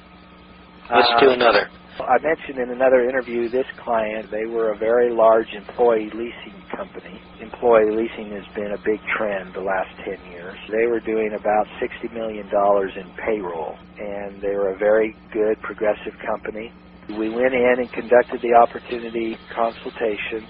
Let's 0.92 1.12
Uh, 1.16 1.20
do 1.22 1.30
another. 1.32 1.70
I 2.00 2.18
mentioned 2.24 2.58
in 2.58 2.72
another 2.74 3.06
interview 3.10 3.50
this 3.50 3.70
client, 3.84 4.32
they 4.32 4.48
were 4.50 4.74
a 4.74 4.80
very 4.80 5.14
large 5.14 5.50
employee 5.54 6.10
leasing 6.16 6.64
company. 6.76 7.22
Employee 7.40 7.94
leasing 7.94 8.32
has 8.34 8.46
been 8.56 8.74
a 8.74 8.82
big 8.86 9.02
trend 9.18 9.54
the 9.54 9.62
last 9.66 9.92
10 10.06 10.26
years. 10.26 10.58
They 10.72 10.88
were 10.90 11.02
doing 11.06 11.38
about 11.38 11.68
$60 11.84 12.14
million 12.14 12.50
in 12.50 13.08
payroll, 13.26 13.76
and 13.98 14.42
they 14.42 14.56
were 14.58 14.74
a 14.76 14.80
very 14.80 15.16
good 15.34 15.60
progressive 15.62 16.16
company. 16.26 16.74
We 17.10 17.30
went 17.30 17.54
in 17.54 17.76
and 17.80 17.92
conducted 17.94 18.42
the 18.42 18.56
opportunity 18.58 19.38
consultation, 19.54 20.50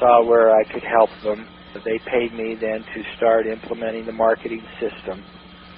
saw 0.00 0.24
where 0.24 0.56
I 0.56 0.64
could 0.72 0.84
help 0.84 1.10
them. 1.22 1.48
They 1.74 2.00
paid 2.10 2.32
me 2.32 2.56
then 2.60 2.84
to 2.84 3.00
start 3.16 3.46
implementing 3.46 4.06
the 4.06 4.12
marketing 4.16 4.64
system. 4.80 5.26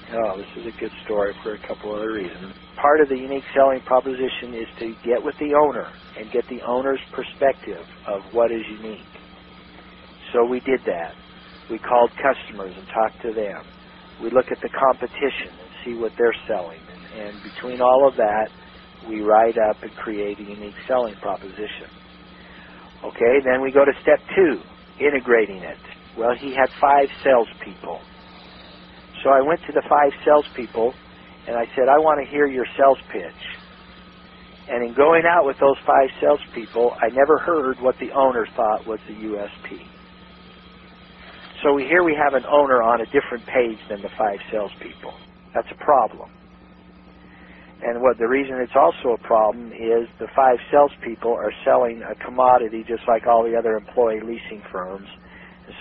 Oh, 0.09 0.33
this 0.37 0.51
is 0.63 0.67
a 0.67 0.81
good 0.81 0.91
story 1.05 1.33
for 1.43 1.55
a 1.55 1.61
couple 1.67 1.95
other 1.95 2.11
reasons. 2.13 2.55
Part 2.81 3.01
of 3.01 3.09
the 3.09 3.17
unique 3.17 3.45
selling 3.55 3.81
proposition 3.85 4.57
is 4.57 4.69
to 4.79 4.87
get 5.07 5.23
with 5.23 5.35
the 5.39 5.53
owner 5.55 5.93
and 6.17 6.31
get 6.31 6.43
the 6.49 6.59
owner's 6.67 7.01
perspective 7.13 7.85
of 8.07 8.23
what 8.33 8.51
is 8.51 8.65
unique. 8.81 9.13
So 10.33 10.45
we 10.45 10.61
did 10.61 10.81
that. 10.85 11.15
We 11.69 11.79
called 11.79 12.11
customers 12.19 12.75
and 12.77 12.87
talked 12.89 13.21
to 13.23 13.33
them. 13.33 13.63
We 14.21 14.31
look 14.31 14.47
at 14.51 14.59
the 14.61 14.69
competition 14.73 15.59
and 15.61 15.71
see 15.85 15.95
what 15.95 16.13
they're 16.17 16.35
selling. 16.47 16.83
And, 16.87 17.03
and 17.07 17.43
between 17.43 17.81
all 17.81 18.07
of 18.07 18.15
that, 18.17 18.49
we 19.07 19.21
write 19.21 19.57
up 19.69 19.77
and 19.83 19.95
create 19.95 20.39
a 20.39 20.43
unique 20.49 20.77
selling 20.87 21.15
proposition. 21.21 21.91
Okay, 23.03 23.35
then 23.45 23.61
we 23.61 23.71
go 23.73 23.85
to 23.85 23.93
step 24.01 24.19
two, 24.35 24.63
integrating 24.99 25.63
it. 25.63 25.81
Well, 26.17 26.33
he 26.41 26.53
had 26.55 26.69
five 26.81 27.07
salespeople. 27.25 28.07
So 29.25 29.31
I 29.31 29.41
went 29.41 29.61
to 29.67 29.73
the 29.73 29.83
five 29.89 30.13
salespeople 30.25 31.01
and 31.47 31.57
I 31.57 31.65
said, 31.75 31.89
I 31.89 31.99
want 31.99 32.21
to 32.23 32.31
hear 32.31 32.47
your 32.47 32.67
sales 32.77 33.01
pitch. 33.11 33.43
And 34.67 34.85
in 34.85 34.93
going 34.93 35.25
out 35.25 35.45
with 35.45 35.57
those 35.59 35.77
five 35.87 36.09
salespeople, 36.21 36.91
I 37.01 37.09
never 37.11 37.39
heard 37.45 37.81
what 37.81 37.95
the 37.99 38.13
owner 38.15 38.47
thought 38.55 38.85
was 38.87 38.99
the 39.07 39.15
USP. 39.15 39.89
So 41.63 41.77
here 41.77 42.03
we 42.05 42.15
have 42.15 42.35
an 42.35 42.45
owner 42.49 42.83
on 42.83 43.01
a 43.01 43.07
different 43.07 43.45
page 43.47 43.79
than 43.89 44.01
the 44.01 44.13
five 44.17 44.39
salespeople. 44.51 45.21
That's 45.55 45.69
a 45.71 45.83
problem. 45.83 46.29
And 47.81 48.01
what 48.01 48.17
the 48.19 48.27
reason 48.29 48.59
it's 48.63 48.77
also 48.79 49.15
a 49.15 49.27
problem 49.27 49.73
is 49.73 50.07
the 50.19 50.31
five 50.35 50.57
salespeople 50.71 51.33
are 51.33 51.53
selling 51.65 52.03
a 52.07 52.15
commodity 52.23 52.85
just 52.87 53.03
like 53.07 53.27
all 53.27 53.43
the 53.43 53.57
other 53.57 53.75
employee 53.77 54.21
leasing 54.23 54.63
firms. 54.71 55.07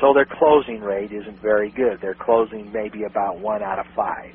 So 0.01 0.15
their 0.15 0.27
closing 0.39 0.81
rate 0.81 1.13
isn't 1.13 1.41
very 1.43 1.73
good. 1.73 1.99
They're 2.03 2.19
closing 2.21 2.73
maybe 2.73 3.05
about 3.05 3.41
one 3.41 3.63
out 3.63 3.79
of 3.81 3.87
five. 3.97 4.35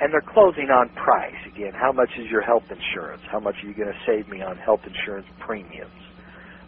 And 0.00 0.12
they're 0.12 0.24
closing 0.34 0.70
on 0.70 0.90
price. 0.96 1.38
Again, 1.48 1.72
how 1.74 1.92
much 1.92 2.10
is 2.18 2.26
your 2.30 2.42
health 2.42 2.64
insurance? 2.70 3.22
How 3.30 3.40
much 3.40 3.56
are 3.62 3.68
you 3.68 3.74
going 3.76 3.92
to 3.92 4.02
save 4.06 4.28
me 4.28 4.42
on 4.42 4.58
health 4.58 4.82
insurance 4.86 5.28
premiums? 5.40 6.00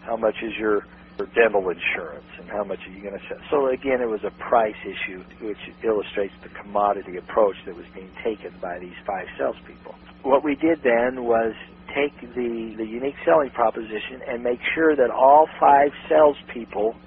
How 0.01 0.17
much 0.17 0.37
is 0.43 0.53
your 0.59 0.87
dental 1.35 1.65
insurance 1.73 2.29
and 2.39 2.49
how 2.51 2.65
much 2.65 2.79
are 2.87 2.93
you 2.93 3.03
going 3.03 3.17
to? 3.17 3.37
So 3.51 3.69
again, 3.73 4.03
it 4.03 4.11
was 4.11 4.21
a 4.25 4.35
price 4.51 4.77
issue, 4.85 5.25
which 5.41 5.59
illustrates 5.85 6.35
the 6.43 6.51
commodity 6.61 7.17
approach 7.19 7.57
that 7.67 7.75
was 7.77 7.87
being 7.95 8.13
taken 8.25 8.61
by 8.61 8.79
these 8.81 8.97
five 9.07 9.27
salespeople. 9.39 9.97
What 10.23 10.45
we 10.45 10.57
did 10.57 10.81
then 10.85 11.25
was 11.25 11.55
take 11.97 12.15
the, 12.21 12.75
the 12.79 12.87
unique 12.87 13.17
selling 13.25 13.51
proposition 13.51 14.21
and 14.29 14.43
make 14.45 14.61
sure 14.75 14.97
that 14.97 15.11
all 15.11 15.49
five 15.61 15.91
salespeople 16.09 17.01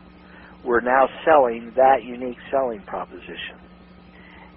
were 0.63 0.82
now 0.82 1.08
selling 1.25 1.74
that 1.75 2.03
unique 2.03 2.39
selling 2.51 2.84
proposition. 2.88 3.60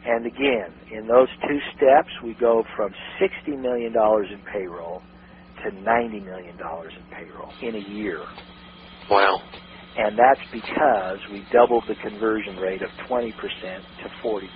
And 0.04 0.26
again, 0.26 0.82
in 0.92 1.06
those 1.08 1.28
two 1.49 1.58
steps, 1.76 2.11
we 2.25 2.34
go 2.40 2.64
from 2.76 2.92
$60 3.20 3.61
million 3.61 3.94
in 3.94 4.42
payroll 4.52 5.02
to 5.64 5.70
$90 5.70 6.25
million 6.25 6.56
in 6.58 7.06
payroll 7.11 7.54
in 7.61 7.76
a 7.76 7.88
year. 7.88 8.26
Wow. 9.11 9.37
And 9.96 10.18
that's 10.18 10.42
because 10.52 11.18
we 11.32 11.49
doubled 11.52 11.84
the 11.88 11.96
conversion 11.96 12.56
rate 12.56 12.82
of 12.82 12.90
20% 13.11 13.32
to 13.34 14.06
40%. 14.25 14.49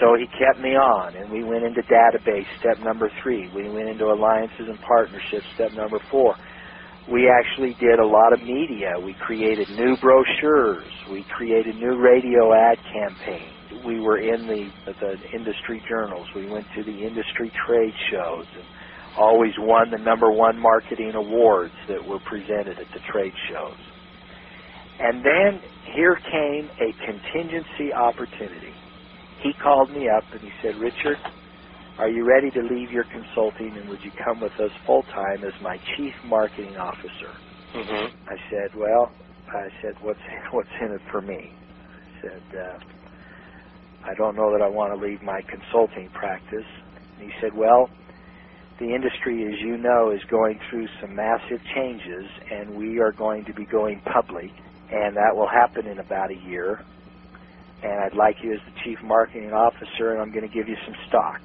So 0.00 0.16
he 0.16 0.26
kept 0.40 0.60
me 0.60 0.70
on, 0.76 1.16
and 1.16 1.30
we 1.30 1.44
went 1.44 1.64
into 1.64 1.82
database, 1.84 2.48
step 2.60 2.78
number 2.80 3.10
three. 3.22 3.48
We 3.54 3.68
went 3.70 3.88
into 3.90 4.06
alliances 4.06 4.68
and 4.68 4.80
partnerships, 4.80 5.46
step 5.54 5.72
number 5.72 6.00
four. 6.10 6.36
We 7.10 7.30
actually 7.30 7.74
did 7.80 7.98
a 7.98 8.06
lot 8.06 8.32
of 8.34 8.42
media. 8.42 8.94
We 9.02 9.14
created 9.14 9.68
new 9.70 9.96
brochures. 9.96 10.84
We 11.10 11.24
created 11.34 11.76
new 11.76 11.96
radio 11.96 12.52
ad 12.52 12.78
campaigns. 12.92 13.84
We 13.86 13.98
were 14.00 14.18
in 14.18 14.46
the, 14.46 14.70
the 15.00 15.16
industry 15.32 15.82
journals. 15.88 16.26
We 16.34 16.50
went 16.50 16.66
to 16.76 16.84
the 16.84 17.06
industry 17.06 17.50
trade 17.66 17.94
shows 18.10 18.44
and 18.54 18.64
always 19.16 19.52
won 19.58 19.90
the 19.90 19.98
number 19.98 20.30
one 20.30 20.58
marketing 20.58 21.14
awards 21.14 21.72
that 21.88 22.06
were 22.06 22.20
presented 22.20 22.78
at 22.78 22.86
the 22.92 23.00
trade 23.10 23.32
shows. 23.50 23.76
And 25.00 25.24
then 25.24 25.62
here 25.94 26.16
came 26.30 26.68
a 26.80 26.92
contingency 27.06 27.92
opportunity. 27.92 28.74
He 29.42 29.52
called 29.62 29.90
me 29.90 30.08
up 30.08 30.24
and 30.32 30.40
he 30.40 30.50
said, 30.60 30.76
Richard, 30.76 31.16
Are 31.98 32.10
you 32.10 32.24
ready 32.26 32.50
to 32.52 32.62
leave 32.62 32.90
your 32.90 33.06
consulting 33.06 33.76
and 33.78 33.88
would 33.88 34.00
you 34.04 34.12
come 34.24 34.40
with 34.40 34.52
us 34.54 34.72
full 34.86 35.04
time 35.04 35.44
as 35.46 35.54
my 35.62 35.78
chief 35.96 36.14
marketing 36.24 36.76
officer? 36.76 37.34
Mm-hmm. 37.76 38.26
I 38.26 38.36
said, 38.50 38.70
well, 38.76 39.12
I 39.48 39.68
said, 39.82 39.94
what's 40.00 40.20
what's 40.52 40.70
in 40.82 40.92
it 40.94 41.02
for 41.12 41.22
me? 41.22 41.56
I 41.70 42.08
said, 42.22 42.44
uh, 42.58 42.78
I 44.04 44.14
don't 44.18 44.36
know 44.36 44.52
that 44.52 44.62
I 44.64 44.68
want 44.70 44.94
to 44.98 45.06
leave 45.06 45.22
my 45.22 45.40
consulting 45.50 46.10
practice. 46.12 46.68
And 47.16 47.26
he 47.26 47.30
said, 47.42 47.52
well, 47.56 47.90
the 48.80 48.86
industry, 48.94 49.44
as 49.46 49.60
you 49.60 49.78
know, 49.78 50.12
is 50.14 50.22
going 50.30 50.58
through 50.70 50.86
some 51.00 51.14
massive 51.16 51.60
changes, 51.76 52.26
and 52.50 52.74
we 52.76 53.00
are 53.00 53.12
going 53.12 53.44
to 53.46 53.54
be 53.54 53.66
going 53.66 54.00
public, 54.12 54.50
and 54.90 55.16
that 55.16 55.34
will 55.34 55.48
happen 55.48 55.86
in 55.86 56.00
about 56.00 56.30
a 56.32 56.48
year. 56.48 56.80
And 57.82 57.94
I'd 58.02 58.16
like 58.18 58.36
you 58.42 58.52
as 58.52 58.62
the 58.66 58.74
chief 58.84 58.98
marketing 59.04 59.50
officer, 59.54 60.12
and 60.12 60.20
I'm 60.22 60.32
going 60.34 60.46
to 60.46 60.54
give 60.54 60.66
you 60.66 60.76
some 60.84 60.94
stock. 61.08 61.38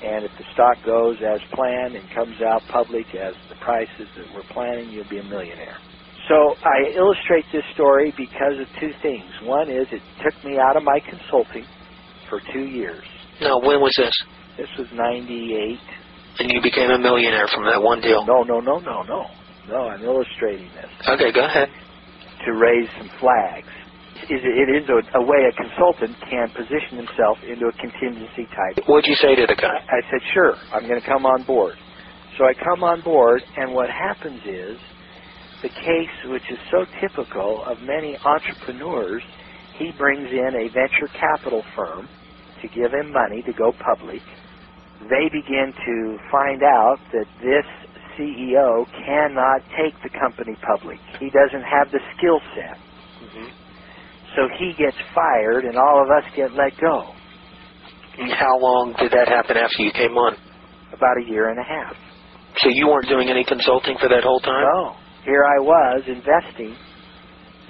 And 0.00 0.24
if 0.24 0.32
the 0.38 0.46
stock 0.54 0.78
goes 0.86 1.18
as 1.20 1.40
planned 1.52 1.94
and 1.98 2.06
comes 2.14 2.38
out 2.40 2.62
public 2.72 3.04
as 3.18 3.34
the 3.50 3.58
prices 3.60 4.08
that 4.16 4.28
we're 4.32 4.46
planning, 4.54 4.88
you'll 4.94 5.10
be 5.10 5.18
a 5.18 5.26
millionaire. 5.26 5.76
So 6.28 6.36
I 6.62 6.94
illustrate 6.96 7.44
this 7.52 7.64
story 7.74 8.14
because 8.16 8.56
of 8.60 8.68
two 8.80 8.92
things. 9.02 9.28
One 9.44 9.68
is 9.68 9.86
it 9.92 10.02
took 10.22 10.36
me 10.44 10.56
out 10.56 10.76
of 10.76 10.84
my 10.84 11.00
consulting 11.04 11.66
for 12.30 12.40
two 12.54 12.70
years. 12.70 13.04
Now, 13.40 13.58
when 13.60 13.80
was 13.80 13.92
this? 13.98 14.14
This 14.56 14.70
was 14.78 14.86
98. 14.94 15.78
And 16.38 16.52
you 16.52 16.62
became 16.62 16.90
a 16.90 16.98
millionaire 16.98 17.48
from 17.52 17.64
that 17.64 17.82
one 17.82 18.00
deal. 18.00 18.24
No, 18.24 18.44
no, 18.44 18.60
no, 18.60 18.78
no, 18.78 19.02
no. 19.02 19.26
No, 19.68 19.88
I'm 19.90 20.02
illustrating 20.04 20.70
this 20.72 20.88
Okay, 21.08 21.32
go 21.32 21.44
ahead. 21.44 21.68
to 22.46 22.52
raise 22.52 22.88
some 22.96 23.10
flags. 23.20 23.68
It 24.28 24.42
it 24.44 24.68
is 24.68 24.86
a, 24.90 25.00
a 25.18 25.22
way 25.24 25.48
a 25.48 25.54
consultant 25.56 26.16
can 26.28 26.50
position 26.52 26.98
himself 27.00 27.38
into 27.46 27.66
a 27.70 27.74
contingency 27.80 28.44
type. 28.52 28.76
What'd 28.86 29.08
you 29.08 29.16
say 29.22 29.36
to 29.36 29.46
the 29.46 29.56
guy? 29.56 29.78
I 29.88 30.00
said, 30.10 30.20
sure, 30.34 30.58
I'm 30.74 30.86
going 30.88 31.00
to 31.00 31.08
come 31.08 31.24
on 31.26 31.44
board. 31.44 31.76
So 32.38 32.44
I 32.44 32.54
come 32.58 32.84
on 32.84 33.02
board, 33.02 33.42
and 33.56 33.74
what 33.74 33.88
happens 33.90 34.40
is 34.44 34.78
the 35.62 35.70
case, 35.70 36.16
which 36.26 36.44
is 36.52 36.58
so 36.70 36.84
typical 37.00 37.62
of 37.70 37.80
many 37.80 38.16
entrepreneurs, 38.24 39.22
he 39.78 39.92
brings 39.96 40.28
in 40.30 40.52
a 40.56 40.70
venture 40.74 41.08
capital 41.14 41.62
firm 41.76 42.08
to 42.62 42.68
give 42.70 42.92
him 42.92 43.12
money 43.12 43.42
to 43.46 43.52
go 43.54 43.72
public. 43.80 44.22
They 45.00 45.28
begin 45.32 45.72
to 45.74 46.18
find 46.32 46.62
out 46.62 46.98
that 47.12 47.26
this 47.40 47.66
CEO 48.18 48.84
cannot 49.06 49.62
take 49.76 49.94
the 50.04 50.10
company 50.20 50.56
public. 50.66 51.00
He 51.20 51.30
doesn't 51.30 51.64
have 51.64 51.90
the 51.92 52.00
skill 52.16 52.40
set. 52.56 52.78
Mm-hmm. 53.22 53.48
So 54.36 54.48
he 54.58 54.72
gets 54.78 54.96
fired, 55.14 55.64
and 55.64 55.76
all 55.76 56.02
of 56.02 56.08
us 56.10 56.24
get 56.36 56.52
let 56.56 56.72
go. 56.80 56.96
And 58.18 58.32
how 58.32 58.54
long 58.60 58.94
did 58.98 59.10
that 59.12 59.28
happen 59.28 59.56
after 59.56 59.82
you 59.82 59.92
came 59.92 60.14
on? 60.18 60.36
About 60.92 61.16
a 61.22 61.24
year 61.30 61.50
and 61.50 61.58
a 61.58 61.64
half. 61.64 61.94
So 62.62 62.68
you 62.70 62.88
weren't 62.88 63.08
doing 63.08 63.30
any 63.30 63.44
consulting 63.44 63.96
for 64.00 64.08
that 64.08 64.22
whole 64.24 64.40
time? 64.40 64.66
No. 64.66 64.92
Here 65.24 65.44
I 65.44 65.58
was 65.62 66.02
investing, 66.08 66.76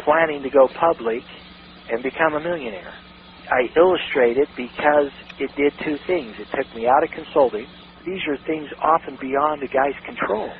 planning 0.05 0.43
to 0.43 0.51
go 0.51 0.69
public 0.81 1.23
and 1.91 2.03
become 2.03 2.35
a 2.35 2.41
millionaire. 2.41 2.95
I 3.51 3.67
illustrate 3.77 4.39
it 4.39 4.49
because 4.57 5.11
it 5.39 5.51
did 5.57 5.73
two 5.85 5.99
things. 6.07 6.35
It 6.39 6.49
took 6.57 6.69
me 6.75 6.87
out 6.87 7.03
of 7.03 7.11
consulting. 7.11 7.67
These 8.07 8.23
are 8.29 8.39
things 8.47 8.69
often 8.83 9.19
beyond 9.21 9.63
a 9.63 9.69
guy's 9.69 9.99
control. 10.07 10.51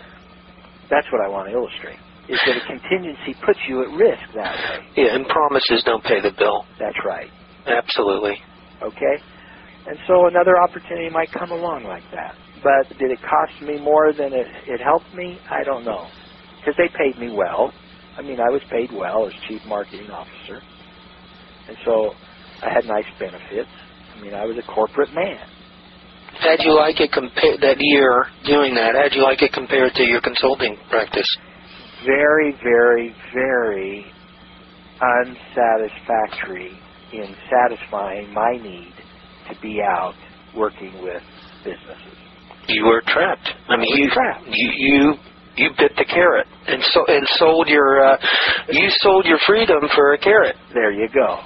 That's 0.91 1.07
what 1.13 1.23
I 1.25 1.29
want 1.31 1.49
to 1.49 1.55
illustrate. 1.55 1.99
Is 2.31 2.39
that 2.47 2.57
a 2.57 2.65
contingency 2.67 3.35
puts 3.45 3.59
you 3.69 3.83
at 3.83 3.91
risk 3.91 4.23
that 4.39 4.55
way. 4.55 4.79
Yeah, 5.03 5.15
and 5.19 5.27
promises 5.27 5.83
don't 5.85 6.05
pay 6.05 6.21
the 6.23 6.31
bill. 6.39 6.63
That's 6.79 6.99
right. 7.05 7.31
Absolutely. 7.67 8.39
Okay? 8.83 9.17
And 9.89 9.99
so 10.07 10.27
another 10.29 10.55
opportunity 10.63 11.11
might 11.11 11.29
come 11.33 11.51
along 11.51 11.85
like 11.85 12.05
that. 12.15 12.35
But 12.63 12.87
did 12.99 13.11
it 13.11 13.19
cost 13.27 13.53
me 13.63 13.79
more 13.83 14.13
than 14.13 14.33
it, 14.33 14.47
it 14.69 14.81
helped 14.81 15.13
me? 15.15 15.41
I 15.51 15.65
don't 15.65 15.85
know. 15.85 16.07
Because 16.61 16.75
they 16.79 16.89
paid 16.97 17.19
me 17.19 17.35
well. 17.35 17.73
I 18.17 18.23
mean, 18.23 18.39
I 18.39 18.51
was 18.53 18.63
paid 18.71 18.93
well 18.93 19.27
as 19.27 19.33
chief 19.49 19.61
marketing 19.67 20.11
officer. 20.11 20.63
And 21.69 21.77
so 21.85 22.13
I 22.63 22.71
had 22.73 22.85
nice 22.87 23.09
benefits. 23.19 23.71
I 24.17 24.21
mean, 24.21 24.35
I 24.35 24.45
was 24.45 24.57
a 24.59 24.67
corporate 24.73 25.15
man. 25.15 25.41
How'd 26.41 26.61
you 26.61 26.77
like 26.77 27.01
it 27.01 27.13
compared 27.13 27.61
that 27.61 27.77
year 27.81 28.25
doing 28.47 28.75
that? 28.75 28.95
How'd 28.95 29.15
you 29.15 29.23
like 29.23 29.43
it 29.43 29.53
compared 29.53 29.95
to 29.95 30.05
your 30.05 30.21
consulting 30.21 30.77
practice? 30.91 31.27
Very, 32.05 32.53
very, 32.63 33.15
very 33.35 34.07
unsatisfactory 35.01 36.79
in 37.13 37.35
satisfying 37.51 38.33
my 38.33 38.53
need 38.57 38.93
to 39.49 39.61
be 39.61 39.81
out 39.83 40.15
working 40.57 41.03
with 41.03 41.23
businesses. 41.65 42.17
You 42.69 42.85
were 42.85 43.03
trapped. 43.07 43.49
I 43.69 43.77
mean, 43.77 43.89
you 43.91 44.11
trapped. 44.11 44.45
you 44.47 44.71
you 44.77 45.15
you 45.57 45.71
bit 45.77 45.93
the 45.97 46.05
carrot 46.05 46.47
and 46.69 46.83
so 46.93 47.05
and 47.09 47.27
sold 47.37 47.67
your 47.69 48.05
uh, 48.05 48.17
you 48.71 48.89
sold 48.99 49.27
your 49.27 49.39
freedom 49.47 49.81
for 49.95 50.13
a 50.13 50.19
carrot. 50.19 50.57
There 50.73 50.93
you 50.93 51.09
go. 51.13 51.41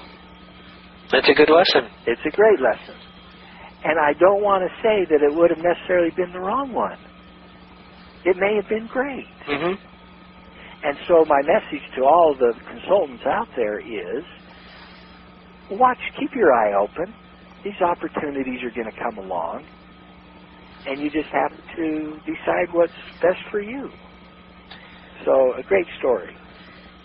That's 1.11 1.29
a 1.29 1.35
good 1.35 1.51
lesson. 1.51 1.91
It's 2.07 2.21
a 2.27 2.37
great 2.37 2.61
lesson. 2.61 2.97
And 3.85 3.99
I 4.01 4.13
don't 4.19 4.43
want 4.43 4.65
to 4.65 4.71
say 4.83 5.05
that 5.11 5.23
it 5.23 5.35
would 5.35 5.51
have 5.51 5.63
necessarily 5.63 6.11
been 6.17 6.33
the 6.33 6.41
wrong 6.41 6.73
one. 6.73 6.99
It 8.25 8.37
may 8.39 8.57
have 8.57 8.69
been 8.69 8.87
great. 8.87 9.27
Mm-hmm. 9.47 9.94
And 10.85 10.99
so 11.09 11.27
my 11.29 11.43
message 11.43 11.85
to 11.97 12.03
all 12.05 12.37
the 12.39 12.55
consultants 12.69 13.25
out 13.27 13.49
there 13.57 13.81
is 13.81 14.25
watch, 15.71 16.01
keep 16.21 16.31
your 16.37 16.53
eye 16.55 16.75
open. 16.83 17.15
These 17.65 17.81
opportunities 17.83 18.61
are 18.65 18.73
going 18.75 18.91
to 18.93 19.01
come 19.03 19.19
along. 19.19 19.67
And 20.87 21.03
you 21.03 21.11
just 21.11 21.31
have 21.33 21.53
to 21.77 22.21
decide 22.27 22.69
what's 22.73 22.95
best 23.23 23.41
for 23.51 23.61
you. 23.61 23.93
So 25.27 25.33
a 25.59 25.65
great 25.65 25.87
story. 25.99 26.35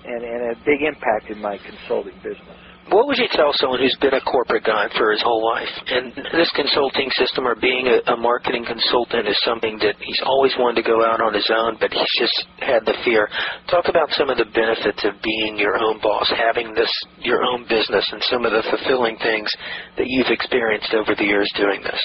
And, 0.06 0.24
and 0.24 0.52
a 0.54 0.56
big 0.66 0.82
impact 0.88 1.30
in 1.32 1.42
my 1.42 1.58
consulting 1.66 2.20
business. 2.24 2.62
What 2.90 3.06
would 3.06 3.22
you 3.22 3.30
tell 3.38 3.54
someone 3.54 3.78
who's 3.80 3.98
been 4.02 4.18
a 4.18 4.26
corporate 4.26 4.66
guy 4.66 4.90
for 4.98 5.12
his 5.14 5.22
whole 5.22 5.46
life? 5.46 5.70
And 5.94 6.10
this 6.34 6.50
consulting 6.58 7.10
system 7.14 7.46
or 7.46 7.54
being 7.54 7.86
a, 7.86 8.02
a 8.14 8.18
marketing 8.18 8.66
consultant 8.66 9.30
is 9.30 9.38
something 9.46 9.78
that 9.86 9.94
he's 10.02 10.22
always 10.26 10.54
wanted 10.58 10.82
to 10.82 10.90
go 10.90 11.06
out 11.06 11.22
on 11.22 11.34
his 11.34 11.46
own, 11.54 11.78
but 11.80 11.94
he's 11.94 12.14
just 12.18 12.50
had 12.58 12.82
the 12.90 12.98
fear. 13.06 13.30
Talk 13.70 13.94
about 13.94 14.10
some 14.18 14.34
of 14.34 14.42
the 14.42 14.50
benefits 14.58 15.06
of 15.06 15.22
being 15.22 15.62
your 15.62 15.78
own 15.78 16.02
boss, 16.02 16.34
having 16.34 16.74
this 16.74 16.90
your 17.22 17.46
own 17.46 17.70
business, 17.70 18.10
and 18.10 18.26
some 18.26 18.42
of 18.42 18.52
the 18.58 18.66
fulfilling 18.74 19.22
things 19.22 19.54
that 20.02 20.10
you've 20.10 20.34
experienced 20.34 20.90
over 20.98 21.14
the 21.14 21.30
years 21.30 21.50
doing 21.62 21.86
this. 21.86 22.02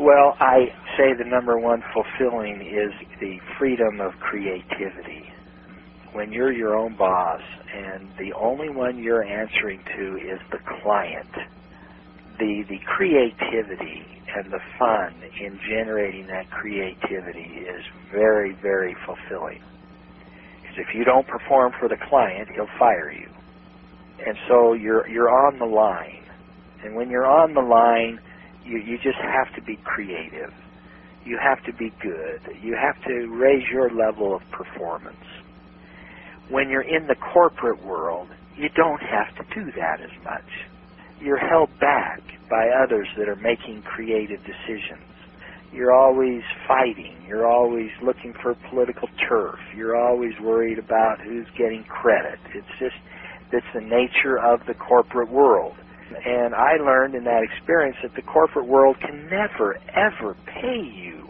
Well, 0.00 0.32
I 0.40 0.64
say 0.96 1.12
the 1.12 1.28
number 1.28 1.60
one 1.60 1.84
fulfilling 1.92 2.64
is 2.64 2.92
the 3.20 3.36
freedom 3.58 4.00
of 4.00 4.12
creativity. 4.20 5.28
When 6.12 6.32
you're 6.32 6.52
your 6.52 6.76
own 6.76 6.96
boss 6.96 7.40
and 7.74 8.12
the 8.18 8.32
only 8.40 8.70
one 8.70 8.98
you're 8.98 9.24
answering 9.24 9.82
to 9.96 10.04
is 10.16 10.40
the 10.52 10.60
client, 10.82 11.30
the 12.38 12.64
the 12.68 12.80
creativity 12.96 14.02
and 14.36 14.52
the 14.52 14.60
fun 14.78 15.22
in 15.40 15.60
generating 15.70 16.26
that 16.28 16.50
creativity 16.50 17.64
is 17.68 17.84
very 18.12 18.56
very 18.62 18.96
fulfilling. 19.06 19.60
Because 20.62 20.78
if 20.88 20.94
you 20.94 21.04
don't 21.04 21.26
perform 21.28 21.72
for 21.80 21.88
the 21.88 21.98
client, 22.08 22.48
he'll 22.54 22.70
fire 22.78 23.12
you. 23.12 23.28
And 24.26 24.36
so 24.48 24.74
you're 24.74 25.08
you're 25.08 25.30
on 25.30 25.58
the 25.58 25.66
line. 25.66 26.26
And 26.84 26.96
when 26.96 27.10
you're 27.10 27.26
on 27.26 27.54
the 27.54 27.62
line, 27.62 28.18
you 28.62 28.78
you 28.78 28.98
just 29.02 29.18
have 29.22 29.54
to 29.56 29.62
be 29.62 29.78
creative. 29.84 30.52
You 31.24 31.38
have 31.42 31.62
to 31.64 31.74
be 31.74 31.90
good. 32.02 32.40
You 32.62 32.76
have 32.80 32.96
to 33.08 33.28
raise 33.36 33.64
your 33.72 33.90
level 33.90 34.34
of 34.36 34.42
performance. 34.52 35.35
When 36.50 36.70
you're 36.70 36.82
in 36.82 37.06
the 37.06 37.16
corporate 37.34 37.84
world, 37.84 38.28
you 38.56 38.68
don't 38.76 39.02
have 39.02 39.34
to 39.36 39.54
do 39.54 39.70
that 39.72 40.00
as 40.00 40.12
much. 40.24 40.48
You're 41.20 41.38
held 41.38 41.70
back 41.80 42.20
by 42.50 42.68
others 42.84 43.08
that 43.18 43.28
are 43.28 43.36
making 43.36 43.82
creative 43.82 44.40
decisions. 44.44 45.10
You're 45.72 45.92
always 45.92 46.42
fighting. 46.68 47.24
You're 47.26 47.46
always 47.48 47.90
looking 48.02 48.32
for 48.42 48.54
political 48.70 49.08
turf. 49.28 49.58
You're 49.76 49.96
always 49.96 50.32
worried 50.42 50.78
about 50.78 51.20
who's 51.24 51.48
getting 51.58 51.84
credit. 51.84 52.38
It's 52.54 52.74
just, 52.78 52.94
that's 53.52 53.66
the 53.74 53.80
nature 53.80 54.38
of 54.38 54.60
the 54.66 54.74
corporate 54.74 55.30
world. 55.30 55.74
And 56.24 56.54
I 56.54 56.76
learned 56.76 57.14
in 57.16 57.24
that 57.24 57.42
experience 57.42 57.96
that 58.02 58.14
the 58.14 58.22
corporate 58.22 58.68
world 58.68 58.96
can 59.00 59.28
never, 59.28 59.76
ever 59.94 60.36
pay 60.46 60.80
you 60.80 61.28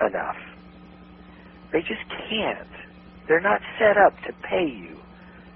enough. 0.00 0.36
They 1.72 1.80
just 1.80 2.06
can't. 2.30 2.75
They're 3.28 3.42
not 3.44 3.60
set 3.78 3.96
up 3.98 4.14
to 4.26 4.34
pay 4.48 4.66
you 4.66 5.02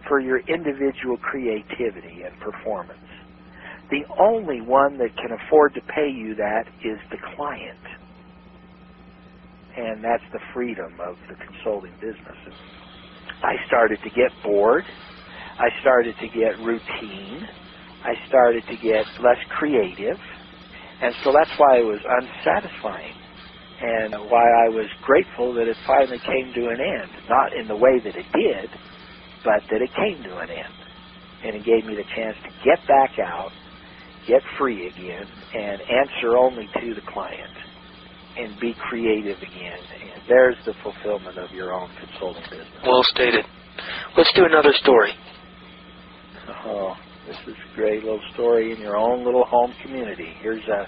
for 0.08 0.20
your 0.20 0.40
individual 0.48 1.18
creativity 1.22 2.22
and 2.26 2.38
performance. 2.40 3.04
The 3.90 4.04
only 4.20 4.62
one 4.62 4.98
that 4.98 5.16
can 5.16 5.32
afford 5.36 5.74
to 5.74 5.82
pay 5.94 6.08
you 6.10 6.34
that 6.36 6.64
is 6.84 6.98
the 7.10 7.18
client. 7.36 7.84
And 9.76 10.04
that's 10.04 10.24
the 10.32 10.40
freedom 10.54 10.98
of 11.00 11.16
the 11.28 11.36
consulting 11.36 11.96
businesses. 12.00 12.60
I 13.42 13.56
started 13.66 14.00
to 14.04 14.10
get 14.10 14.32
bored. 14.44 14.86
I 15.58 15.68
started 15.82 16.16
to 16.20 16.28
get 16.30 16.58
routine. 16.60 17.46
I 18.02 18.14
started 18.28 18.64
to 18.68 18.76
get 18.78 19.06
less 19.22 19.40
creative. 19.58 20.18
And 21.00 21.14
so 21.24 21.32
that's 21.34 21.52
why 21.58 21.78
it 21.80 21.86
was 21.86 22.00
unsatisfying 22.04 23.18
and 23.80 24.12
why 24.28 24.44
I 24.44 24.68
was 24.68 24.88
grateful 25.02 25.54
that 25.54 25.68
it 25.68 25.76
finally 25.86 26.20
came 26.20 26.52
to 26.54 26.68
an 26.68 26.80
end. 26.80 27.10
Not 27.28 27.56
in 27.56 27.68
the 27.68 27.76
way 27.76 27.98
that 28.04 28.16
it 28.16 28.28
did, 28.32 28.68
but 29.44 29.64
that 29.70 29.80
it 29.82 29.92
came 29.96 30.22
to 30.24 30.36
an 30.38 30.50
end. 30.50 30.76
And 31.44 31.56
it 31.56 31.64
gave 31.64 31.84
me 31.88 31.96
the 31.96 32.08
chance 32.16 32.36
to 32.44 32.50
get 32.64 32.80
back 32.86 33.16
out, 33.18 33.50
get 34.28 34.42
free 34.58 34.88
again, 34.88 35.26
and 35.54 35.80
answer 35.80 36.36
only 36.36 36.68
to 36.80 36.94
the 36.94 37.04
client 37.12 37.56
and 38.36 38.60
be 38.60 38.74
creative 38.88 39.38
again. 39.38 39.80
And 40.14 40.22
there's 40.28 40.56
the 40.66 40.74
fulfillment 40.82 41.38
of 41.38 41.50
your 41.52 41.72
own 41.72 41.88
consulting 42.00 42.44
business. 42.50 42.84
Well 42.84 43.02
stated. 43.14 43.44
Let's 44.16 44.32
do 44.34 44.44
another 44.44 44.72
story. 44.82 45.12
Oh, 46.66 46.94
this 47.26 47.36
is 47.48 47.54
a 47.72 47.76
great 47.76 48.04
little 48.04 48.20
story 48.34 48.72
in 48.72 48.78
your 48.78 48.96
own 48.96 49.24
little 49.24 49.44
home 49.48 49.72
community. 49.82 50.34
Here's 50.42 50.66
a 50.68 50.86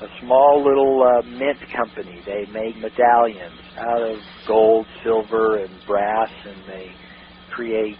a 0.00 0.08
small 0.20 0.64
little 0.64 1.02
uh, 1.02 1.22
mint 1.22 1.58
company. 1.76 2.20
They 2.24 2.46
made 2.52 2.76
medallions 2.76 3.60
out 3.76 4.02
of 4.02 4.18
gold, 4.46 4.86
silver, 5.04 5.58
and 5.58 5.70
brass, 5.86 6.30
and 6.46 6.56
they 6.66 6.92
create 7.50 7.96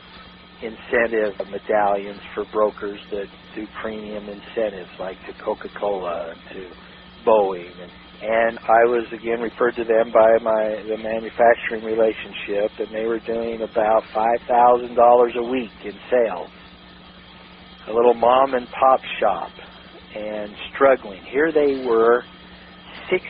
incentive 0.62 1.34
medallions 1.50 2.20
for 2.34 2.44
brokers 2.52 3.00
that 3.10 3.26
do 3.54 3.66
premium 3.82 4.28
incentives, 4.28 4.90
like 4.98 5.16
to 5.26 5.32
Coca-Cola 5.42 6.30
and 6.32 6.40
to 6.54 6.70
Boeing. 7.26 7.72
And, 7.82 7.92
and 8.22 8.58
I 8.58 8.84
was 8.84 9.06
again 9.12 9.40
referred 9.40 9.76
to 9.76 9.84
them 9.84 10.12
by 10.12 10.38
my 10.42 10.82
the 10.88 10.96
manufacturing 10.96 11.84
relationship, 11.84 12.70
and 12.78 12.88
they 12.94 13.06
were 13.06 13.20
doing 13.20 13.62
about 13.62 14.04
five 14.14 14.40
thousand 14.46 14.94
dollars 14.94 15.32
a 15.36 15.42
week 15.42 15.72
in 15.84 15.94
sales. 16.10 16.50
A 17.88 17.92
little 17.92 18.14
mom 18.14 18.54
and 18.54 18.68
pop 18.68 19.00
shop 19.18 19.50
and 20.14 20.54
struggling. 20.74 21.22
Here 21.32 21.52
they 21.52 21.76
were, 21.76 22.26
60 23.10 23.22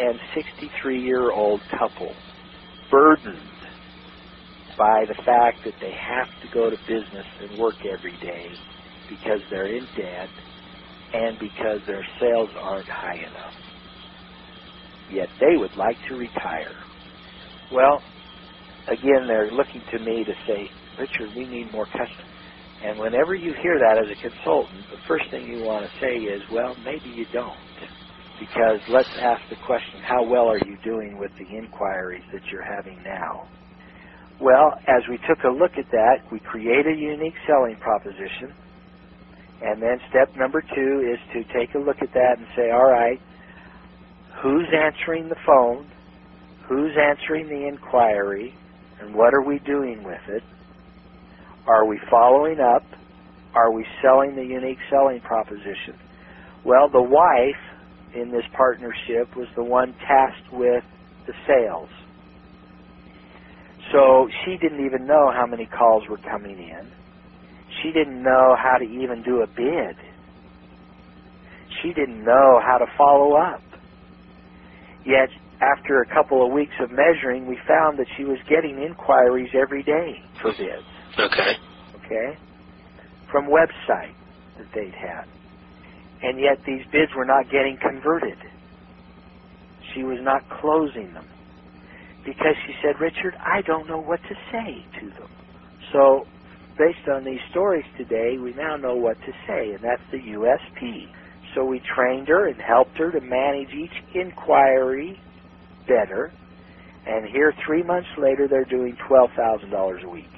and 0.00 0.18
63 0.34 1.00
year 1.02 1.32
old 1.32 1.62
couple, 1.78 2.24
burdened 2.90 3.58
by 4.76 5.04
the 5.08 5.16
fact 5.26 5.64
that 5.64 5.74
they 5.80 5.92
have 5.92 6.28
to 6.42 6.48
go 6.48 6.70
to 6.70 6.76
business 6.86 7.26
and 7.40 7.52
work 7.58 7.78
every 7.86 8.18
day 8.18 8.60
because 9.08 9.40
they're 9.50 9.76
in 9.76 9.88
debt 9.96 10.32
and 11.12 11.38
because 11.38 11.80
their 11.86 12.06
sales 12.20 12.50
aren't 12.60 12.88
high 12.90 13.18
enough. 13.28 13.58
Yet 15.08 15.30
they 15.40 15.56
would 15.56 15.76
like 15.76 15.98
to 16.08 16.16
retire. 16.16 16.76
Well, 17.70 18.02
again, 18.88 19.26
they're 19.28 19.52
looking 19.52 19.84
to 19.92 20.00
me 20.00 20.24
to 20.24 20.34
say, 20.48 20.70
Richard, 20.98 21.34
we 21.34 21.46
need 21.46 21.72
more 21.72 21.86
customers. 21.86 22.37
And 22.82 22.98
whenever 22.98 23.34
you 23.34 23.54
hear 23.62 23.78
that 23.78 23.98
as 23.98 24.10
a 24.12 24.18
consultant, 24.22 24.86
the 24.90 24.98
first 25.08 25.24
thing 25.30 25.46
you 25.46 25.62
want 25.62 25.86
to 25.86 25.92
say 26.00 26.14
is, 26.14 26.42
well, 26.50 26.74
maybe 26.78 27.10
you 27.10 27.26
don't. 27.32 27.78
Because 28.38 28.80
let's 28.92 29.10
ask 29.16 29.42
the 29.50 29.56
question, 29.56 30.02
how 30.02 30.24
well 30.24 30.48
are 30.50 30.60
you 30.66 30.76
doing 30.84 31.18
with 31.18 31.32
the 31.38 31.46
inquiries 31.56 32.24
that 32.32 32.42
you're 32.52 32.66
having 32.66 33.02
now? 33.04 33.50
Well, 34.40 34.74
as 34.88 35.02
we 35.10 35.18
took 35.28 35.44
a 35.44 35.50
look 35.54 35.72
at 35.78 35.86
that, 35.92 36.18
we 36.32 36.40
create 36.40 36.86
a 36.86 36.96
unique 36.96 37.36
selling 37.46 37.76
proposition. 37.80 38.54
And 39.60 39.82
then 39.82 39.98
step 40.10 40.30
number 40.36 40.62
two 40.74 41.12
is 41.12 41.20
to 41.34 41.58
take 41.58 41.74
a 41.74 41.78
look 41.80 41.98
at 42.02 42.12
that 42.14 42.34
and 42.38 42.46
say, 42.56 42.70
all 42.72 42.90
right, 42.90 43.20
who's 44.42 44.68
answering 44.74 45.28
the 45.28 45.36
phone? 45.46 45.92
Who's 46.68 46.92
answering 46.98 47.48
the 47.48 47.68
inquiry? 47.68 48.58
And 49.00 49.14
what 49.14 49.34
are 49.34 49.44
we 49.44 49.60
doing 49.66 50.04
with 50.04 50.22
it? 50.28 50.44
Are 51.68 51.86
we 51.86 52.00
following 52.10 52.60
up? 52.60 52.86
Are 53.54 53.72
we 53.72 53.86
selling 54.02 54.36
the 54.36 54.44
unique 54.44 54.78
selling 54.90 55.20
proposition? 55.22 55.96
Well, 56.64 56.90
the 56.92 57.02
wife 57.02 57.62
in 58.14 58.30
this 58.32 58.44
partnership 58.56 59.36
was 59.36 59.48
the 59.56 59.64
one 59.64 59.94
tasked 60.06 60.52
with 60.52 60.84
the 61.26 61.34
sales. 61.46 61.90
So 63.92 64.28
she 64.44 64.58
didn't 64.62 64.86
even 64.86 65.06
know 65.06 65.32
how 65.34 65.46
many 65.46 65.66
calls 65.66 66.04
were 66.10 66.18
coming 66.18 66.58
in. 66.58 66.92
She 67.82 67.92
didn't 67.92 68.22
know 68.22 68.56
how 68.62 68.78
to 68.78 68.84
even 68.84 69.22
do 69.24 69.42
a 69.42 69.48
bid. 69.48 69.96
She 71.82 71.92
didn't 71.94 72.24
know 72.24 72.60
how 72.64 72.78
to 72.78 72.86
follow 72.98 73.36
up. 73.36 73.64
Yet, 75.04 75.30
after 75.60 76.02
a 76.02 76.14
couple 76.14 76.46
of 76.46 76.52
weeks 76.52 76.74
of 76.80 76.90
measuring, 76.90 77.46
we 77.48 77.58
found 77.68 77.98
that 77.98 78.08
she 78.16 78.24
was 78.24 78.38
getting 78.48 78.82
inquiries 78.82 79.50
every 79.54 79.84
day 79.84 80.22
for 80.42 80.52
bids. 80.54 80.88
Okay. 81.18 81.52
Okay? 81.96 82.38
From 83.32 83.46
website 83.48 84.16
that 84.58 84.68
they'd 84.74 84.94
had. 85.00 85.26
And 86.22 86.40
yet 86.40 86.58
these 86.66 86.82
bids 86.92 87.12
were 87.16 87.26
not 87.26 87.46
getting 87.50 87.78
converted. 87.82 88.38
She 89.94 90.04
was 90.04 90.18
not 90.22 90.42
closing 90.60 91.12
them. 91.14 91.26
Because 92.24 92.56
she 92.66 92.74
said, 92.82 93.00
Richard, 93.00 93.36
I 93.44 93.62
don't 93.62 93.88
know 93.88 94.00
what 94.00 94.20
to 94.22 94.36
say 94.52 94.86
to 95.00 95.06
them. 95.18 95.30
So, 95.92 96.28
based 96.78 97.06
on 97.14 97.24
these 97.24 97.40
stories 97.50 97.84
today, 97.96 98.38
we 98.42 98.54
now 98.54 98.76
know 98.76 98.96
what 98.96 99.18
to 99.20 99.32
say, 99.48 99.72
and 99.72 99.80
that's 99.82 100.02
the 100.12 100.18
USP. 100.18 101.10
So 101.54 101.64
we 101.64 101.80
trained 101.96 102.28
her 102.28 102.48
and 102.48 102.60
helped 102.60 102.98
her 102.98 103.12
to 103.12 103.20
manage 103.22 103.70
each 103.72 103.94
inquiry 104.14 105.22
better. 105.88 106.34
And 107.06 107.28
here, 107.32 107.54
three 107.66 107.82
months 107.84 108.08
later, 108.18 108.48
they're 108.48 108.66
doing 108.66 108.96
$12,000 109.10 110.04
a 110.04 110.10
week 110.10 110.32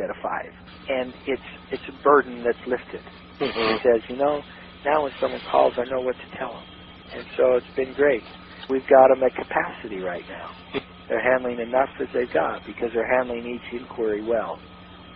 instead 0.00 0.10
of 0.10 0.16
five. 0.22 0.52
And 0.88 1.12
it's 1.28 1.48
it's 1.70 1.84
a 1.88 1.96
burden 2.02 2.42
that's 2.42 2.64
lifted. 2.66 3.04
Mm-hmm. 3.40 3.52
He 3.52 3.76
says, 3.84 4.00
you 4.08 4.16
know, 4.16 4.40
now 4.84 5.02
when 5.04 5.12
someone 5.20 5.40
calls, 5.50 5.74
I 5.76 5.84
know 5.84 6.00
what 6.00 6.16
to 6.16 6.28
tell 6.38 6.52
them. 6.52 6.66
And 7.12 7.24
so 7.36 7.44
it's 7.56 7.74
been 7.76 7.92
great. 7.94 8.22
We've 8.68 8.86
got 8.88 9.12
them 9.12 9.22
at 9.22 9.34
capacity 9.34 10.00
right 10.00 10.24
now. 10.28 10.80
They're 11.08 11.22
handling 11.22 11.60
enough 11.60 11.90
as 12.00 12.06
they've 12.14 12.32
got 12.32 12.62
because 12.64 12.94
they're 12.94 13.10
handling 13.18 13.42
each 13.42 13.66
inquiry 13.74 14.22
well 14.22 14.62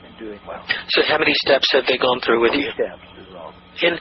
and 0.02 0.10
doing 0.18 0.40
well. 0.42 0.58
So 0.90 1.02
how 1.06 1.18
many 1.18 1.32
steps 1.46 1.70
have 1.70 1.86
they 1.86 1.98
gone 1.98 2.18
through 2.26 2.42
with 2.42 2.50
you? 2.52 2.66
Steps 2.74 3.06
is 3.22 3.30
all. 3.30 3.54
And 3.78 3.94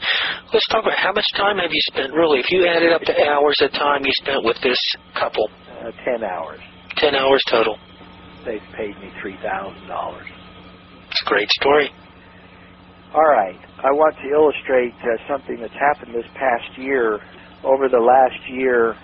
let's 0.52 0.65
talk 0.74 0.82
about 0.82 0.98
how 0.98 1.13
much 1.13 1.26
time 1.38 1.62
have 1.62 1.69
you 1.69 1.82
spent, 1.93 2.12
really, 2.13 2.39
if 2.39 2.50
you 2.50 2.65
added 2.65 2.93
up 2.93 3.02
the 3.06 3.13
hours 3.30 3.62
of 3.62 3.72
time 3.74 4.02
you 4.06 4.12
spent 4.26 4.41
with 4.43 4.58
this 4.63 4.80
couple? 5.13 5.46
Uh, 5.69 5.91
Ten 6.04 6.24
hours. 6.26 6.62
Ten 6.98 7.13
hours 7.13 7.41
total. 7.52 7.78
They've 8.46 8.65
paid 8.76 8.98
me 8.98 9.13
three 9.22 9.38
thousand 9.38 9.88
dollars. 9.88 10.26
It's 10.28 10.42
great 11.26 11.50
story. 11.62 11.92
All 13.14 13.28
right. 13.30 13.60
I 13.80 13.92
want 13.94 14.16
to 14.24 14.30
illustrate 14.30 14.96
uh, 15.04 15.18
something 15.32 15.60
that's 15.62 15.76
happened 15.80 16.16
this 16.16 16.30
past 16.36 16.70
year. 16.78 17.20
Over 17.64 17.90
the 17.90 18.02
last 18.04 18.40
year, 18.50 18.98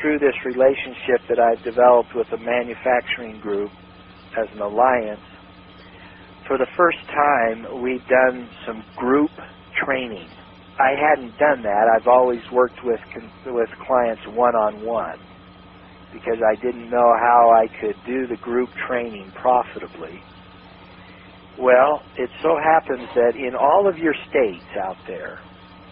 through 0.00 0.18
this 0.20 0.36
relationship 0.46 1.22
that 1.28 1.38
I've 1.40 1.62
developed 1.64 2.12
with 2.14 2.28
a 2.32 2.38
manufacturing 2.38 3.40
group 3.40 3.72
as 4.38 4.48
an 4.54 4.60
alliance, 4.62 5.24
for 6.48 6.58
the 6.58 6.68
first 6.76 6.98
time, 7.08 7.82
we've 7.82 8.04
done 8.06 8.50
some 8.66 8.84
group 8.96 9.32
training. 9.86 10.30
I 10.78 10.92
hadn't 10.98 11.36
done 11.38 11.62
that. 11.62 11.86
I've 11.96 12.06
always 12.08 12.42
worked 12.52 12.80
with 12.84 13.00
with 13.46 13.70
clients 13.86 14.22
one 14.28 14.54
on 14.54 14.80
one 14.80 15.18
because 16.12 16.38
I 16.46 16.56
didn't 16.64 16.90
know 16.90 17.12
how 17.20 17.50
I 17.56 17.66
could 17.80 18.02
do 18.04 18.26
the 18.28 18.38
group 18.38 18.70
training 18.88 19.32
profitably. 19.34 20.24
Well, 21.58 22.02
it 22.16 22.30
so 22.42 22.56
happens 22.62 23.08
that 23.14 23.34
in 23.36 23.54
all 23.56 23.88
of 23.88 23.98
your 23.98 24.14
states 24.28 24.68
out 24.88 24.98
there, 25.06 25.40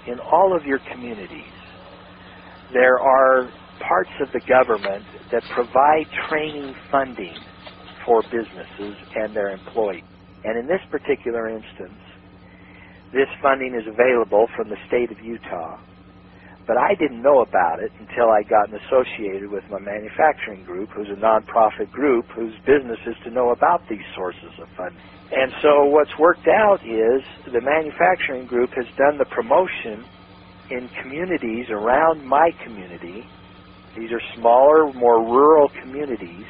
in 0.07 0.19
all 0.21 0.57
of 0.57 0.65
your 0.65 0.81
communities, 0.93 1.55
there 2.73 2.99
are 3.01 3.55
parts 3.81 4.13
of 4.23 4.31
the 4.33 4.43
government 4.49 5.07
that 5.33 5.45
provide 5.49 6.07
training 6.31 6.75
funding 6.91 7.45
for 8.07 8.23
businesses 8.25 8.97
and 9.17 9.35
their 9.35 9.51
employees. 9.51 10.03
And 10.45 10.59
in 10.59 10.67
this 10.67 10.83
particular 10.91 11.49
instance, 11.49 12.01
this 13.13 13.29
funding 13.43 13.75
is 13.77 13.87
available 13.89 14.47
from 14.57 14.71
the 14.71 14.79
state 14.89 15.13
of 15.13 15.19
Utah. 15.23 15.77
But 16.67 16.79
I 16.79 16.95
didn't 17.01 17.23
know 17.23 17.43
about 17.43 17.81
it 17.83 17.93
until 17.99 18.31
I 18.31 18.43
got 18.45 18.71
associated 18.71 19.51
with 19.51 19.65
my 19.71 19.81
manufacturing 19.81 20.65
group, 20.65 20.91
who's 20.95 21.11
a 21.11 21.19
nonprofit 21.21 21.91
group 21.91 22.27
whose 22.37 22.55
business 22.67 23.01
is 23.07 23.17
to 23.25 23.33
know 23.33 23.51
about 23.53 23.83
these 23.91 24.05
sources 24.17 24.53
of 24.63 24.69
funding. 24.77 25.01
And 25.33 25.53
so 25.63 25.87
what's 25.91 26.13
worked 26.21 26.49
out 26.49 26.81
is 26.85 27.23
the 27.53 27.63
manufacturing 27.63 28.47
group 28.47 28.71
has 28.77 28.87
done 28.99 29.19
the 29.19 29.27
promotion 29.35 30.09
in 30.71 30.91
communities 31.03 31.67
around 31.71 32.25
my 32.27 32.51
community. 32.65 33.31
These 33.97 34.13
are 34.13 34.23
smaller, 34.37 34.93
more 34.95 35.25
rural 35.25 35.69
communities 35.83 36.47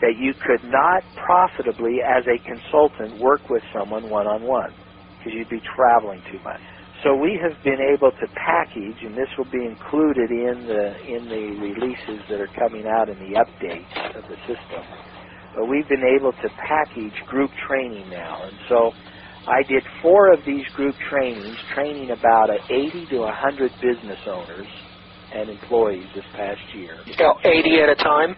that 0.00 0.14
you 0.18 0.34
could 0.46 0.64
not 0.64 1.04
profitably, 1.26 1.98
as 2.04 2.24
a 2.26 2.40
consultant, 2.48 3.18
work 3.18 3.50
with 3.50 3.62
someone 3.76 4.10
one 4.10 4.26
on 4.26 4.42
one 4.42 4.74
because 5.18 5.34
you'd 5.34 5.48
be 5.50 5.62
traveling 5.76 6.22
too 6.32 6.40
much. 6.44 6.60
So 7.04 7.16
we 7.16 7.38
have 7.42 7.56
been 7.64 7.80
able 7.94 8.12
to 8.12 8.26
package, 8.34 8.98
and 9.02 9.16
this 9.16 9.30
will 9.38 9.50
be 9.52 9.64
included 9.64 10.30
in 10.30 10.66
the 10.66 10.84
in 11.16 11.22
the 11.30 11.44
releases 11.62 12.20
that 12.30 12.40
are 12.40 12.50
coming 12.58 12.86
out 12.86 13.08
in 13.08 13.18
the 13.18 13.38
updates 13.38 14.16
of 14.18 14.24
the 14.28 14.36
system. 14.48 14.84
But 15.56 15.66
we've 15.66 15.88
been 15.88 16.04
able 16.16 16.32
to 16.32 16.48
package 16.68 17.16
group 17.26 17.50
training 17.68 18.10
now, 18.10 18.44
and 18.46 18.58
so 18.68 18.92
I 19.48 19.62
did 19.68 19.84
four 20.02 20.32
of 20.32 20.40
these 20.46 20.66
group 20.74 20.96
trainings, 21.10 21.56
training 21.74 22.10
about 22.12 22.50
80 22.70 23.06
to 23.10 23.18
100 23.18 23.72
business 23.82 24.20
owners 24.32 24.68
and 25.34 25.50
employees 25.50 26.06
this 26.14 26.24
past 26.34 26.60
year. 26.76 26.98
About 27.16 27.36
80 27.44 27.80
at 27.82 27.90
a 27.90 27.96
time? 27.96 28.36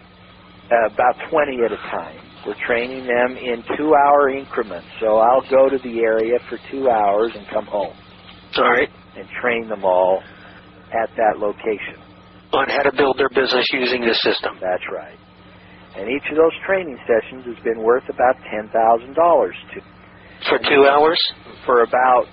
Uh, 0.71 0.87
about 0.93 1.15
20 1.31 1.57
at 1.65 1.71
a 1.73 1.77
time. 1.77 2.19
We're 2.47 2.55
training 2.67 3.05
them 3.07 3.37
in 3.37 3.63
two-hour 3.77 4.29
increments. 4.31 4.87
So 5.01 5.17
I'll 5.17 5.45
go 5.51 5.69
to 5.69 5.77
the 5.83 5.99
area 6.01 6.39
for 6.49 6.59
two 6.71 6.89
hours 6.89 7.33
and 7.35 7.45
come 7.53 7.67
home. 7.67 7.95
Right. 8.57 8.89
And 9.15 9.27
train 9.41 9.67
them 9.67 9.83
all 9.83 10.19
at 10.91 11.09
that 11.17 11.39
location. 11.39 11.99
On 12.53 12.67
how 12.67 12.83
to 12.83 12.91
build 12.95 13.17
their 13.17 13.31
business 13.31 13.65
using 13.71 14.01
this 14.01 14.19
system. 14.21 14.59
That's 14.59 14.83
right. 14.91 15.19
And 15.95 16.07
each 16.07 16.27
of 16.31 16.35
those 16.35 16.55
training 16.65 16.97
sessions 17.07 17.45
has 17.47 17.59
been 17.63 17.83
worth 17.83 18.07
about 18.09 18.35
$10,000 18.51 18.71
to 19.15 19.81
for 20.49 20.57
two 20.57 20.87
hours? 20.89 21.19
For 21.65 21.83
about 21.83 22.25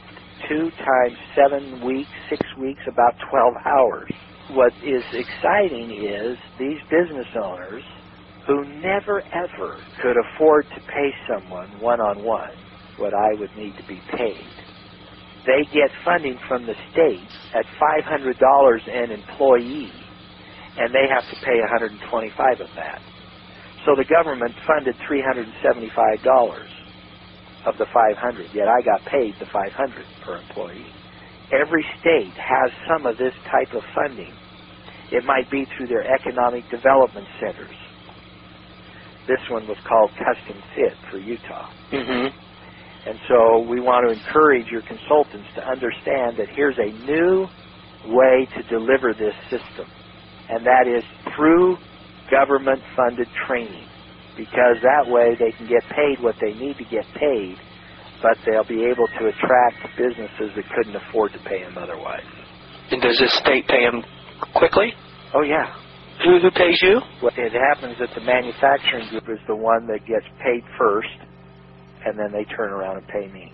two 0.48 0.70
times 0.81 1.16
seven 1.37 1.85
weeks, 1.85 2.11
six 2.31 2.40
weeks, 2.59 2.81
about 2.88 3.14
12 3.31 3.54
hours. 3.66 4.09
What 4.52 4.72
is 4.81 5.04
exciting 5.12 5.92
is 5.92 6.38
these 6.59 6.81
business 6.88 7.28
owners 7.37 7.83
who 8.46 8.64
never 8.81 9.22
ever 9.35 9.76
could 10.02 10.16
afford 10.16 10.64
to 10.74 10.81
pay 10.88 11.11
someone 11.28 11.81
one 11.81 12.00
on 12.00 12.24
one 12.24 12.57
what 12.96 13.12
I 13.12 13.35
would 13.38 13.50
need 13.57 13.76
to 13.76 13.85
be 13.85 14.00
paid. 14.16 14.67
They 15.46 15.62
get 15.72 15.90
funding 16.05 16.38
from 16.48 16.66
the 16.66 16.74
state 16.92 17.31
at 17.55 17.66
$500 17.81 18.35
an 18.88 19.12
employee, 19.12 20.07
and 20.77 20.94
they 20.94 21.07
have 21.11 21.29
to 21.31 21.37
pay 21.44 21.59
125 21.61 22.61
of 22.61 22.70
that. 22.77 23.03
So 23.87 23.96
the 23.96 24.09
government 24.09 24.57
funded 24.66 24.96
$375 25.11 25.51
of 27.66 27.77
the 27.79 27.87
500, 27.94 28.51
yet 28.55 28.68
I 28.68 28.83
got 28.85 29.05
paid 29.11 29.35
the 29.40 29.46
500 29.53 30.07
per 30.20 30.38
employee. 30.40 30.94
Every 31.53 31.85
state 32.01 32.35
has 32.37 32.70
some 32.88 33.07
of 33.07 33.18
this 33.18 33.35
type 33.51 33.72
of 33.77 33.83
funding. 33.94 34.38
It 35.11 35.24
might 35.24 35.51
be 35.51 35.64
through 35.77 35.88
their 35.88 36.07
economic 36.14 36.68
development 36.70 37.29
centers. 37.40 37.77
This 39.29 39.40
one 39.51 39.66
was 39.68 39.79
called 39.88 40.11
Custom 40.18 40.62
Fit 40.77 40.98
for 41.11 41.18
Utah. 41.20 41.68
Mm-hmm. 41.92 42.47
And 43.09 43.18
so 43.29 43.64
we 43.64 43.81
want 43.81 44.05
to 44.05 44.12
encourage 44.12 44.68
your 44.68 44.85
consultants 44.85 45.49
to 45.57 45.62
understand 45.64 46.37
that 46.37 46.49
here's 46.55 46.77
a 46.77 46.92
new 47.09 47.49
way 48.12 48.47
to 48.57 48.61
deliver 48.68 49.14
this 49.16 49.35
system, 49.49 49.88
and 50.51 50.61
that 50.66 50.85
is 50.87 51.05
through 51.37 51.79
government 52.31 52.83
funded 52.97 53.29
training 53.49 53.88
because 54.37 54.77
that 54.85 55.09
way 55.09 55.35
they 55.40 55.53
can 55.57 55.66
get 55.66 55.83
paid 55.97 56.21
what 56.23 56.37
they 56.40 56.53
need 56.55 56.77
to 56.79 56.87
get 56.92 57.05
paid, 57.18 57.57
but 58.23 58.38
they'll 58.47 58.68
be 58.68 58.85
able 58.87 59.09
to 59.18 59.27
attract 59.33 59.77
businesses 59.99 60.53
that 60.55 60.66
couldn't 60.77 60.97
afford 60.97 61.33
to 61.33 61.40
pay 61.49 61.64
them 61.64 61.77
otherwise. 61.81 62.29
And 62.92 63.03
does 63.03 63.18
the 63.18 63.29
state 63.42 63.66
pay 63.68 63.85
them 63.85 64.05
quickly? 64.55 64.92
Oh 65.35 65.42
yeah. 65.42 65.66
Who 66.25 66.38
who 66.40 66.51
pays 66.53 66.79
you? 66.83 67.01
Well, 67.23 67.33
it 67.37 67.53
happens 67.57 67.97
that 68.01 68.11
the 68.14 68.23
manufacturing 68.25 69.09
group 69.11 69.29
is 69.29 69.40
the 69.49 69.57
one 69.57 69.87
that 69.88 70.07
gets 70.07 70.27
paid 70.44 70.62
first, 70.79 71.18
and 72.09 72.18
then 72.18 72.33
they 72.33 72.44
turn 72.57 72.73
around 72.73 72.97
and 72.99 73.07
pay 73.09 73.29
me. 73.29 73.53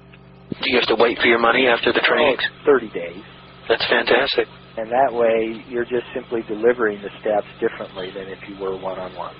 Do 0.50 0.66
you 0.70 0.78
have 0.78 0.88
to 0.88 0.96
wait 1.02 1.18
for 1.18 1.26
your 1.26 1.40
money 1.40 1.66
after 1.66 1.92
the 1.92 2.00
training? 2.06 2.36
Oh, 2.38 2.64
Thirty 2.64 2.88
days. 2.90 3.22
That's 3.68 3.84
fantastic. 3.88 4.46
And 4.76 4.90
that 4.90 5.10
way, 5.14 5.64
you're 5.68 5.86
just 5.86 6.04
simply 6.14 6.42
delivering 6.46 7.00
the 7.00 7.10
steps 7.20 7.46
differently 7.60 8.10
than 8.10 8.26
if 8.28 8.38
you 8.48 8.58
were 8.62 8.76
one 8.76 8.98
on 8.98 9.14
one. 9.16 9.34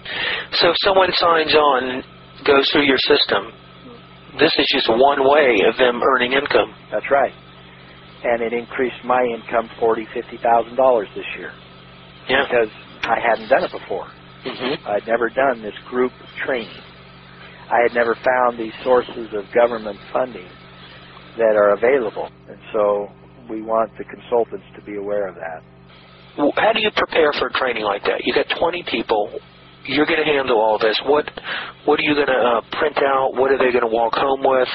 So 0.62 0.70
if 0.70 0.77
someone 0.83 1.11
signs 1.18 1.55
on, 1.55 2.03
goes 2.46 2.64
through 2.72 2.87
your 2.87 2.98
system, 3.07 3.53
this 4.38 4.53
is 4.59 4.66
just 4.72 4.88
one 4.88 5.22
way 5.29 5.59
of 5.68 5.77
them 5.77 6.00
earning 6.03 6.33
income. 6.33 6.74
That's 6.90 7.07
right. 7.11 7.33
And 8.24 8.42
it 8.42 8.53
increased 8.53 9.05
my 9.05 9.22
income 9.22 9.68
forty, 9.79 10.07
fifty 10.14 10.38
thousand 10.38 10.77
dollars 10.77 11.09
this 11.14 11.27
year. 11.37 11.53
Yeah. 12.29 12.44
Because 12.48 12.72
I 13.05 13.20
hadn't 13.20 13.48
done 13.50 13.64
it 13.64 13.72
before. 13.72 14.09
Mm-hmm. 14.46 14.87
I'd 14.88 15.07
never 15.07 15.29
done 15.29 15.61
this 15.62 15.74
group 15.90 16.12
training. 16.46 16.72
I 17.70 17.81
had 17.83 17.94
never 17.94 18.14
found 18.24 18.59
these 18.59 18.72
sources 18.83 19.29
of 19.33 19.44
government 19.55 19.98
funding 20.12 20.48
that 21.38 21.57
are 21.57 21.74
available. 21.74 22.29
And 22.48 22.59
so 22.72 23.09
we 23.48 23.62
want 23.62 23.90
the 23.98 24.05
consultants 24.05 24.66
to 24.77 24.83
be 24.83 24.96
aware 24.96 25.29
of 25.29 25.35
that. 25.37 25.62
How 26.57 26.72
do 26.72 26.81
you 26.81 26.90
prepare 26.96 27.33
for 27.38 27.46
a 27.48 27.53
training 27.53 27.85
like 27.85 28.03
that? 28.05 28.24
You 28.24 28.35
got 28.35 28.46
20 28.59 28.85
people. 28.90 29.31
You're 29.87 30.07
going 30.07 30.18
to 30.18 30.24
handle 30.24 30.59
all 30.59 30.79
this. 30.79 30.98
What 31.07 31.31
What 31.85 32.00
are 32.00 32.03
you 32.03 32.14
going 32.14 32.27
to 32.27 32.33
uh, 32.33 32.61
print 32.79 32.96
out? 32.98 33.35
What 33.35 33.53
are 33.53 33.59
they 33.59 33.70
going 33.70 33.85
to 33.85 33.92
walk 33.94 34.14
home 34.14 34.40
with? 34.42 34.68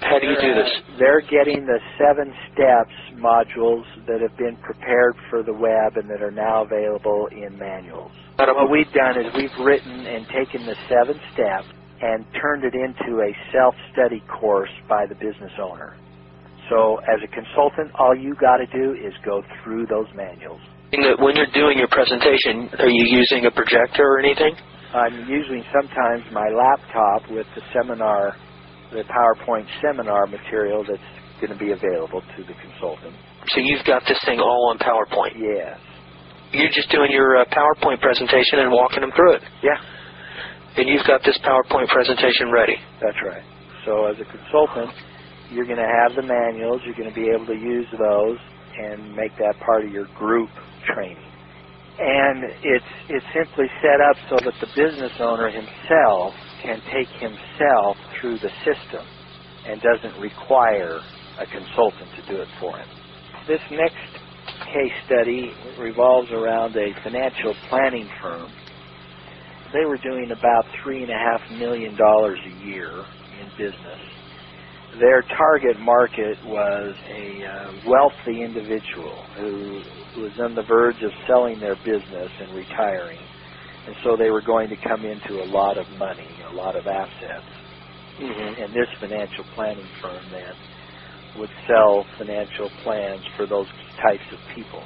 How 0.00 0.18
do 0.18 0.26
you 0.26 0.36
do 0.40 0.54
this? 0.54 0.66
Uh, 0.66 0.98
they're 0.98 1.20
getting 1.20 1.66
the 1.66 1.78
seven 2.00 2.32
steps 2.52 2.96
modules 3.20 3.84
that 4.08 4.20
have 4.22 4.36
been 4.38 4.56
prepared 4.64 5.14
for 5.28 5.42
the 5.42 5.52
web 5.52 5.96
and 5.96 6.08
that 6.08 6.22
are 6.22 6.30
now 6.30 6.64
available 6.64 7.28
in 7.30 7.56
manuals. 7.58 8.10
What 8.38 8.70
we've 8.70 8.90
done 8.92 9.20
is 9.20 9.26
we've 9.36 9.64
written 9.64 10.06
and 10.06 10.26
taken 10.28 10.64
the 10.64 10.74
seven 10.88 11.20
steps 11.34 11.68
and 12.00 12.24
turned 12.40 12.64
it 12.64 12.74
into 12.74 13.20
a 13.20 13.30
self-study 13.52 14.22
course 14.28 14.70
by 14.88 15.06
the 15.06 15.14
business 15.14 15.52
owner. 15.60 15.96
So 16.68 16.98
as 17.10 17.20
a 17.22 17.28
consultant, 17.28 17.90
all 17.98 18.16
you 18.16 18.34
got 18.40 18.58
to 18.58 18.66
do 18.66 18.94
is 18.94 19.12
go 19.24 19.42
through 19.62 19.86
those 19.86 20.06
manuals. 20.14 20.60
When 21.18 21.36
you're 21.36 21.52
doing 21.54 21.78
your 21.78 21.88
presentation, 21.88 22.70
are 22.78 22.88
you 22.88 23.04
using 23.06 23.46
a 23.46 23.50
projector 23.50 24.02
or 24.02 24.18
anything? 24.18 24.54
I'm 24.94 25.28
using 25.28 25.62
sometimes 25.70 26.24
my 26.32 26.48
laptop 26.50 27.30
with 27.30 27.46
the 27.54 27.62
seminar, 27.72 28.34
the 28.90 29.04
PowerPoint 29.06 29.66
seminar 29.80 30.26
material 30.26 30.82
that's 30.82 30.98
going 31.40 31.52
to 31.52 31.58
be 31.58 31.70
available 31.70 32.20
to 32.20 32.42
the 32.42 32.54
consultant. 32.58 33.14
So 33.54 33.60
you've 33.60 33.84
got 33.84 34.02
this 34.06 34.18
thing 34.26 34.40
all 34.40 34.70
on 34.70 34.78
PowerPoint? 34.78 35.38
Yes. 35.38 35.78
You're 36.52 36.74
just 36.74 36.90
doing 36.90 37.10
your 37.10 37.38
uh, 37.38 37.44
PowerPoint 37.46 38.00
presentation 38.00 38.58
and 38.58 38.72
walking 38.72 39.00
them 39.00 39.12
through 39.14 39.34
it? 39.34 39.42
Yeah. 39.62 39.78
And 40.76 40.88
you've 40.88 41.06
got 41.06 41.22
this 41.24 41.38
PowerPoint 41.44 41.88
presentation 41.88 42.50
ready? 42.52 42.76
That's 43.02 43.18
right. 43.26 43.44
So 43.86 44.06
as 44.06 44.16
a 44.20 44.26
consultant, 44.26 44.90
you're 45.50 45.66
going 45.66 45.82
to 45.82 45.92
have 46.06 46.16
the 46.16 46.22
manuals. 46.22 46.80
You're 46.86 46.94
going 46.96 47.10
to 47.12 47.16
be 47.20 47.28
able 47.34 47.46
to 47.46 47.58
use 47.58 47.86
those 47.98 48.38
and 48.78 49.16
make 49.16 49.36
that 49.38 49.54
part 49.66 49.84
of 49.84 49.90
your 49.92 50.06
group 50.18 50.50
training. 50.94 51.18
And 51.98 52.44
it's 52.64 52.92
it's 53.10 53.26
simply 53.36 53.66
set 53.82 54.00
up 54.00 54.16
so 54.30 54.36
that 54.44 54.54
the 54.60 54.70
business 54.74 55.12
owner 55.20 55.50
himself 55.50 56.34
can 56.62 56.80
take 56.94 57.10
himself 57.20 57.96
through 58.20 58.38
the 58.40 58.50
system 58.64 59.04
and 59.68 59.80
doesn't 59.82 60.18
require 60.20 60.98
a 61.40 61.46
consultant 61.46 62.08
to 62.16 62.22
do 62.34 62.40
it 62.40 62.48
for 62.60 62.78
him. 62.78 62.88
This 63.48 63.60
next 63.70 64.10
case 64.72 64.96
study 65.06 65.52
revolves 65.78 66.30
around 66.32 66.74
a 66.76 66.88
financial 67.04 67.54
planning 67.68 68.08
firm. 68.22 68.50
They 69.72 69.86
were 69.86 69.98
doing 69.98 70.30
about 70.32 70.64
three 70.82 71.02
and 71.02 71.10
a 71.10 71.18
half 71.18 71.40
million 71.52 71.96
dollars 71.96 72.38
a 72.46 72.66
year 72.66 72.90
in 73.40 73.48
business 73.58 74.00
their 74.98 75.22
target 75.36 75.78
market 75.80 76.38
was 76.46 76.94
a 77.12 77.26
uh, 77.44 77.72
wealthy 77.86 78.42
individual 78.42 79.22
who, 79.38 79.82
was 80.22 80.32
on 80.42 80.56
the 80.56 80.64
verge 80.64 80.98
of 81.04 81.12
selling 81.28 81.60
their 81.60 81.76
business 81.84 82.32
and 82.40 82.50
retiring. 82.56 83.20
And 83.86 83.94
so 84.02 84.16
they 84.18 84.30
were 84.30 84.42
going 84.42 84.68
to 84.70 84.76
come 84.88 85.06
into 85.06 85.44
a 85.44 85.46
lot 85.46 85.78
of 85.78 85.86
money, 85.98 86.26
a 86.50 86.54
lot 86.56 86.74
of 86.76 86.86
assets. 86.88 87.46
Mm-hmm. 88.18 88.62
And 88.64 88.74
this 88.74 88.88
financial 89.00 89.44
planning 89.54 89.88
firm 90.02 90.24
then 90.32 90.56
would 91.38 91.50
sell 91.68 92.04
financial 92.18 92.70
plans 92.82 93.22
for 93.36 93.46
those 93.46 93.68
types 94.02 94.26
of 94.34 94.40
people. 94.56 94.82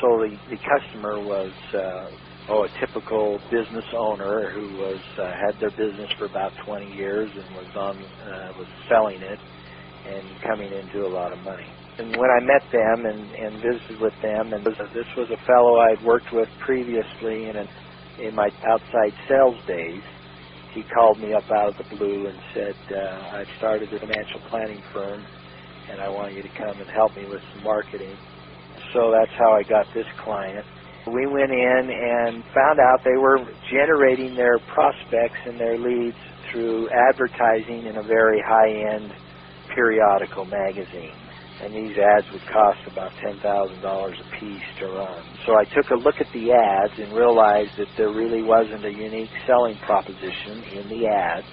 So 0.00 0.22
the, 0.22 0.36
the 0.50 0.58
customer 0.62 1.18
was 1.24 1.52
uh, 1.74 2.08
oh, 2.50 2.64
a 2.66 2.70
typical 2.80 3.38
business 3.50 3.86
owner 4.10 4.52
who 4.54 4.76
was 4.78 5.00
uh, 5.20 5.32
had 5.38 5.60
their 5.60 5.72
business 5.72 6.10
for 6.18 6.26
about 6.26 6.52
20 6.66 6.86
years 6.94 7.30
and 7.36 7.56
was 7.56 7.70
on 7.76 7.96
uh, 7.98 8.48
was 8.58 8.68
selling 8.90 9.22
it 9.22 9.40
and 10.06 10.24
coming 10.46 10.72
into 10.72 11.06
a 11.06 11.12
lot 11.12 11.32
of 11.32 11.40
money. 11.44 11.66
And 11.98 12.10
when 12.16 12.30
I 12.30 12.40
met 12.40 12.64
them 12.72 13.06
and, 13.06 13.22
and 13.32 13.52
visited 13.60 14.00
with 14.00 14.14
them, 14.22 14.54
and 14.54 14.64
this, 14.64 14.78
was 15.18 15.28
a 15.34 15.40
fellow 15.44 15.74
I'd 15.90 16.02
worked 16.06 16.30
with 16.32 16.48
previously 16.64 17.50
in 17.50 17.56
an, 17.58 17.68
in 18.22 18.34
my 18.34 18.48
outside 18.70 19.12
sales 19.28 19.58
days, 19.68 20.04
he 20.74 20.84
called 20.94 21.20
me 21.20 21.34
up 21.34 21.44
out 21.50 21.70
of 21.70 21.76
the 21.78 21.96
blue 21.96 22.28
and 22.28 22.38
said, 22.54 22.76
uh, 22.96 23.38
"I've 23.40 23.52
started 23.58 23.90
a 23.92 24.00
financial 24.00 24.40
planning 24.50 24.82
firm, 24.94 25.26
and 25.90 26.00
I 26.00 26.08
want 26.08 26.34
you 26.34 26.42
to 26.42 26.52
come 26.58 26.80
and 26.80 26.88
help 26.94 27.16
me 27.16 27.26
with 27.26 27.42
some 27.54 27.64
marketing." 27.64 28.16
So 28.94 29.10
that's 29.12 29.32
how 29.38 29.52
I 29.54 29.64
got 29.64 29.86
this 29.94 30.06
client 30.24 30.66
we 31.06 31.26
went 31.26 31.52
in 31.52 31.90
and 31.90 32.44
found 32.54 32.80
out 32.80 33.04
they 33.04 33.16
were 33.16 33.38
generating 33.70 34.34
their 34.34 34.58
prospects 34.74 35.38
and 35.46 35.58
their 35.58 35.78
leads 35.78 36.16
through 36.50 36.88
advertising 36.90 37.86
in 37.86 37.96
a 37.96 38.02
very 38.02 38.42
high-end 38.42 39.12
periodical 39.74 40.44
magazine. 40.44 41.14
And 41.62 41.74
these 41.74 41.96
ads 41.96 42.26
would 42.32 42.44
cost 42.52 42.78
about 42.90 43.12
$10,000 43.24 43.40
a 43.40 44.40
piece 44.40 44.68
to 44.80 44.86
run. 44.86 45.24
So 45.46 45.54
I 45.58 45.64
took 45.74 45.90
a 45.90 45.94
look 45.94 46.16
at 46.20 46.30
the 46.34 46.52
ads 46.52 46.92
and 46.98 47.12
realized 47.14 47.72
that 47.78 47.88
there 47.96 48.10
really 48.10 48.42
wasn't 48.42 48.84
a 48.84 48.92
unique 48.92 49.30
selling 49.46 49.76
proposition 49.86 50.64
in 50.74 50.88
the 50.88 51.06
ads. 51.06 51.46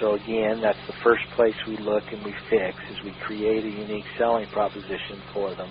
So 0.00 0.14
again, 0.14 0.60
that's 0.62 0.80
the 0.86 0.94
first 1.04 1.24
place 1.36 1.54
we 1.66 1.76
look 1.78 2.04
and 2.12 2.24
we 2.24 2.34
fix 2.50 2.76
is 2.90 3.04
we 3.04 3.14
create 3.26 3.64
a 3.64 3.68
unique 3.68 4.06
selling 4.18 4.46
proposition 4.48 5.20
for 5.34 5.54
them. 5.54 5.70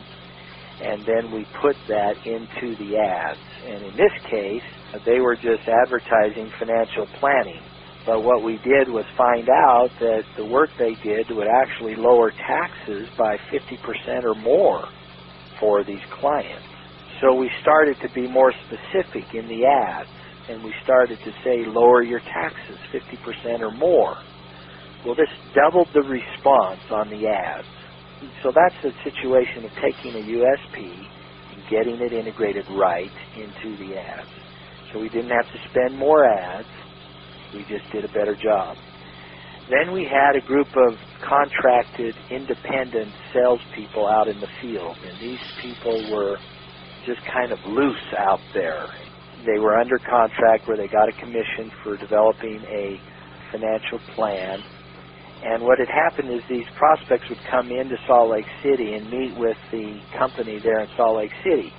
And 0.81 1.05
then 1.05 1.31
we 1.31 1.45
put 1.61 1.77
that 1.89 2.15
into 2.25 2.75
the 2.79 2.97
ads. 2.97 3.47
And 3.67 3.83
in 3.85 3.95
this 3.97 4.15
case, 4.29 4.67
they 5.05 5.19
were 5.21 5.37
just 5.37 5.63
advertising 5.67 6.51
financial 6.59 7.07
planning. 7.19 7.63
But 8.05 8.23
what 8.23 8.43
we 8.43 8.57
did 8.63 8.89
was 8.89 9.05
find 9.17 9.49
out 9.49 9.89
that 10.01 10.23
the 10.37 10.45
work 10.45 10.69
they 10.79 10.95
did 11.03 11.27
would 11.31 11.47
actually 11.47 11.95
lower 11.97 12.31
taxes 12.31 13.07
by 13.17 13.37
50% 13.53 14.23
or 14.23 14.35
more 14.41 14.85
for 15.59 15.83
these 15.85 16.03
clients. 16.21 16.67
So 17.21 17.33
we 17.35 17.49
started 17.61 17.97
to 18.03 18.09
be 18.15 18.27
more 18.27 18.53
specific 18.67 19.25
in 19.33 19.47
the 19.47 19.65
ads 19.65 20.09
and 20.49 20.63
we 20.63 20.73
started 20.83 21.19
to 21.25 21.31
say 21.45 21.65
lower 21.67 22.03
your 22.03 22.21
taxes 22.21 22.79
50% 22.93 23.61
or 23.61 23.71
more. 23.71 24.17
Well, 25.05 25.15
this 25.15 25.31
doubled 25.55 25.89
the 25.93 26.03
response 26.03 26.81
on 26.91 27.09
the 27.09 27.27
ads. 27.27 27.74
So 28.21 28.51
that's 28.55 28.75
the 28.83 28.93
situation 29.05 29.65
of 29.65 29.71
taking 29.83 30.15
a 30.15 30.25
USP 30.25 30.79
and 31.53 31.63
getting 31.69 31.99
it 32.01 32.13
integrated 32.13 32.65
right 32.69 33.13
into 33.35 33.77
the 33.77 33.97
ads. 33.97 34.31
So 34.93 34.99
we 34.99 35.09
didn't 35.09 35.31
have 35.31 35.47
to 35.47 35.59
spend 35.69 35.97
more 35.97 36.25
ads. 36.25 36.69
We 37.53 37.63
just 37.65 37.85
did 37.93 38.05
a 38.05 38.09
better 38.09 38.37
job. 38.41 38.77
Then 39.69 39.93
we 39.93 40.07
had 40.11 40.35
a 40.37 40.43
group 40.45 40.69
of 40.75 40.97
contracted 41.27 42.17
independent 42.31 43.15
salespeople 43.33 44.05
out 44.19 44.27
in 44.29 44.39
the 44.41 44.49
field, 44.61 44.97
and 45.03 45.19
these 45.19 45.43
people 45.61 46.03
were 46.05 46.41
just 47.05 47.21
kind 47.33 47.51
of 47.51 47.59
loose 47.67 48.07
out 48.17 48.43
there. 48.53 48.89
They 49.45 49.59
were 49.59 49.77
under 49.79 49.99
contract 49.99 50.67
where 50.67 50.77
they 50.77 50.87
got 50.89 51.09
a 51.09 51.13
commission 51.21 51.71
for 51.83 51.97
developing 51.97 52.63
a 52.69 53.01
financial 53.51 53.99
plan. 54.15 54.63
And 55.43 55.63
what 55.63 55.79
had 55.79 55.89
happened 55.89 56.31
is 56.31 56.41
these 56.49 56.67
prospects 56.77 57.27
would 57.29 57.43
come 57.51 57.71
into 57.71 57.97
Salt 58.07 58.31
Lake 58.31 58.47
City 58.63 58.93
and 58.93 59.09
meet 59.09 59.35
with 59.35 59.57
the 59.71 59.99
company 60.19 60.59
there 60.63 60.81
in 60.81 60.89
Salt 60.97 61.17
Lake 61.17 61.33
City. 61.43 61.71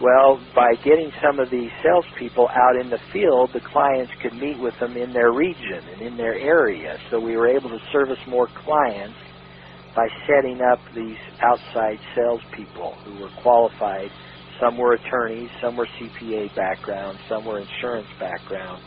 Well, 0.00 0.40
by 0.56 0.74
getting 0.84 1.10
some 1.22 1.40
of 1.40 1.50
these 1.50 1.70
salespeople 1.84 2.48
out 2.54 2.76
in 2.80 2.90
the 2.90 3.00
field, 3.12 3.50
the 3.54 3.62
clients 3.72 4.12
could 4.22 4.34
meet 4.34 4.58
with 4.58 4.74
them 4.80 4.96
in 4.96 5.12
their 5.12 5.32
region 5.32 5.88
and 5.92 6.02
in 6.02 6.16
their 6.16 6.34
area. 6.38 6.96
So 7.10 7.20
we 7.20 7.36
were 7.36 7.48
able 7.48 7.70
to 7.70 7.78
service 7.92 8.20
more 8.28 8.48
clients 8.64 9.18
by 9.96 10.08
setting 10.28 10.60
up 10.62 10.80
these 10.94 11.18
outside 11.42 11.98
salespeople 12.16 12.98
who 13.04 13.16
were 13.18 13.30
qualified 13.42 14.10
some 14.60 14.76
were 14.78 14.94
attorneys, 14.94 15.50
some 15.62 15.76
were 15.76 15.88
CPA 16.00 16.54
background, 16.56 17.18
some 17.30 17.46
were 17.46 17.60
insurance 17.62 18.08
background, 18.20 18.82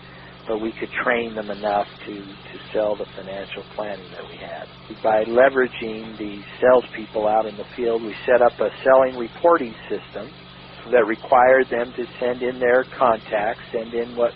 but 0.50 0.60
we 0.60 0.74
could 0.74 0.90
train 1.06 1.36
them 1.36 1.52
enough 1.52 1.86
to, 2.08 2.14
to 2.18 2.56
sell 2.74 2.98
the 2.98 3.06
financial 3.16 3.62
planning 3.76 4.10
that 4.10 4.26
we 4.28 4.36
had. 4.36 4.66
By 5.06 5.24
leveraging 5.30 6.18
the 6.18 6.42
salespeople 6.60 7.28
out 7.28 7.46
in 7.46 7.56
the 7.56 7.70
field, 7.78 8.02
we 8.02 8.16
set 8.26 8.42
up 8.42 8.60
a 8.60 8.74
selling 8.84 9.16
reporting 9.16 9.76
system 9.88 10.28
that 10.92 11.06
required 11.06 11.70
them 11.70 11.94
to 11.94 12.04
send 12.20 12.42
in 12.42 12.60
their 12.60 12.84
contacts, 12.98 13.62
send 13.72 13.94
in 13.94 14.18
what 14.18 14.34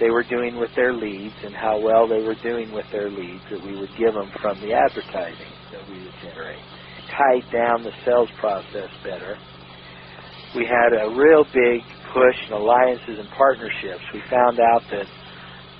they 0.00 0.08
were 0.08 0.24
doing 0.24 0.56
with 0.56 0.70
their 0.74 0.94
leads 0.94 1.36
and 1.44 1.54
how 1.54 1.78
well 1.78 2.08
they 2.08 2.22
were 2.22 2.40
doing 2.42 2.72
with 2.72 2.86
their 2.90 3.10
leads 3.10 3.44
that 3.52 3.62
we 3.62 3.76
would 3.76 3.92
give 3.98 4.14
them 4.14 4.32
from 4.40 4.58
the 4.62 4.72
advertising 4.72 5.52
that 5.76 5.86
we 5.90 6.00
would 6.00 6.16
generate. 6.24 6.64
Tied 7.12 7.44
down 7.52 7.84
the 7.84 7.92
sales 8.06 8.30
process 8.40 8.88
better 9.04 9.36
we 10.54 10.66
had 10.66 10.90
a 10.92 11.08
real 11.14 11.44
big 11.54 11.82
push 12.12 12.34
in 12.48 12.54
alliances 12.54 13.18
and 13.18 13.28
partnerships. 13.38 14.02
We 14.12 14.20
found 14.30 14.58
out 14.58 14.82
that 14.90 15.06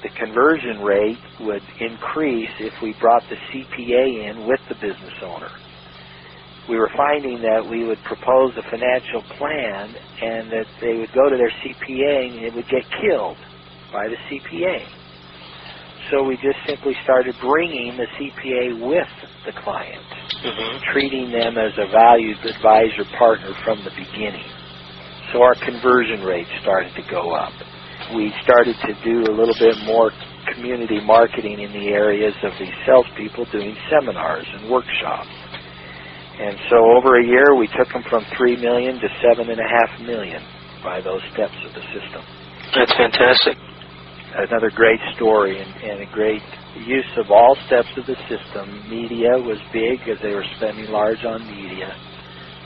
the 0.02 0.10
conversion 0.18 0.80
rate 0.80 1.20
would 1.40 1.62
increase 1.80 2.54
if 2.60 2.72
we 2.82 2.94
brought 3.00 3.22
the 3.28 3.36
CPA 3.50 4.30
in 4.30 4.46
with 4.46 4.60
the 4.68 4.74
business 4.76 5.16
owner. 5.24 5.50
We 6.68 6.76
were 6.76 6.90
finding 6.96 7.42
that 7.42 7.66
we 7.68 7.84
would 7.84 7.98
propose 8.04 8.52
a 8.56 8.62
financial 8.70 9.22
plan 9.38 9.96
and 10.22 10.52
that 10.52 10.66
they 10.80 10.94
would 10.96 11.12
go 11.12 11.28
to 11.28 11.36
their 11.36 11.52
CPA 11.64 12.16
and 12.36 12.44
it 12.46 12.54
would 12.54 12.68
get 12.68 12.84
killed 13.02 13.36
by 13.92 14.06
the 14.08 14.16
CPA. 14.30 14.78
So 16.10 16.24
we 16.24 16.36
just 16.36 16.58
simply 16.66 16.94
started 17.04 17.34
bringing 17.40 17.96
the 17.96 18.06
CPA 18.18 18.88
with 18.88 19.12
the 19.46 19.52
client, 19.62 20.06
mm-hmm. 20.42 20.92
treating 20.92 21.30
them 21.30 21.58
as 21.58 21.72
a 21.78 21.90
valued 21.90 22.38
advisor 22.44 23.04
partner 23.18 23.54
from 23.64 23.84
the 23.84 23.90
beginning. 23.90 24.48
So 25.32 25.42
our 25.42 25.54
conversion 25.64 26.22
rate 26.22 26.48
started 26.62 26.94
to 26.96 27.02
go 27.10 27.22
up. 27.34 27.52
We 28.14 28.32
started 28.42 28.76
to 28.86 28.92
do 29.04 29.30
a 29.30 29.34
little 29.34 29.54
bit 29.58 29.76
more 29.86 30.10
community 30.54 31.00
marketing 31.00 31.60
in 31.60 31.72
the 31.72 31.88
areas 31.94 32.34
of 32.42 32.52
these 32.58 32.74
salespeople 32.86 33.46
doing 33.52 33.76
seminars 33.90 34.46
and 34.52 34.70
workshops. 34.70 35.30
And 36.40 36.56
so 36.70 36.76
over 36.96 37.20
a 37.20 37.24
year, 37.24 37.54
we 37.54 37.68
took 37.68 37.92
them 37.92 38.02
from 38.08 38.24
three 38.36 38.56
million 38.56 38.98
to 38.98 39.08
seven 39.22 39.50
and 39.50 39.60
a 39.60 39.68
half 39.68 40.00
million 40.00 40.42
by 40.82 41.00
those 41.00 41.20
steps 41.32 41.54
of 41.66 41.74
the 41.74 41.84
system. 41.92 42.24
That's 42.74 42.94
fantastic. 42.96 43.56
Another 44.34 44.70
great 44.70 45.00
story 45.16 45.60
and, 45.60 45.70
and 45.82 46.02
a 46.02 46.10
great 46.12 46.42
use 46.86 47.10
of 47.18 47.30
all 47.30 47.56
steps 47.66 47.90
of 47.96 48.06
the 48.06 48.16
system. 48.26 48.88
Media 48.88 49.38
was 49.38 49.58
big 49.72 49.98
because 49.98 50.18
they 50.22 50.34
were 50.34 50.46
spending 50.56 50.90
large 50.90 51.24
on 51.24 51.44
media. 51.46 51.94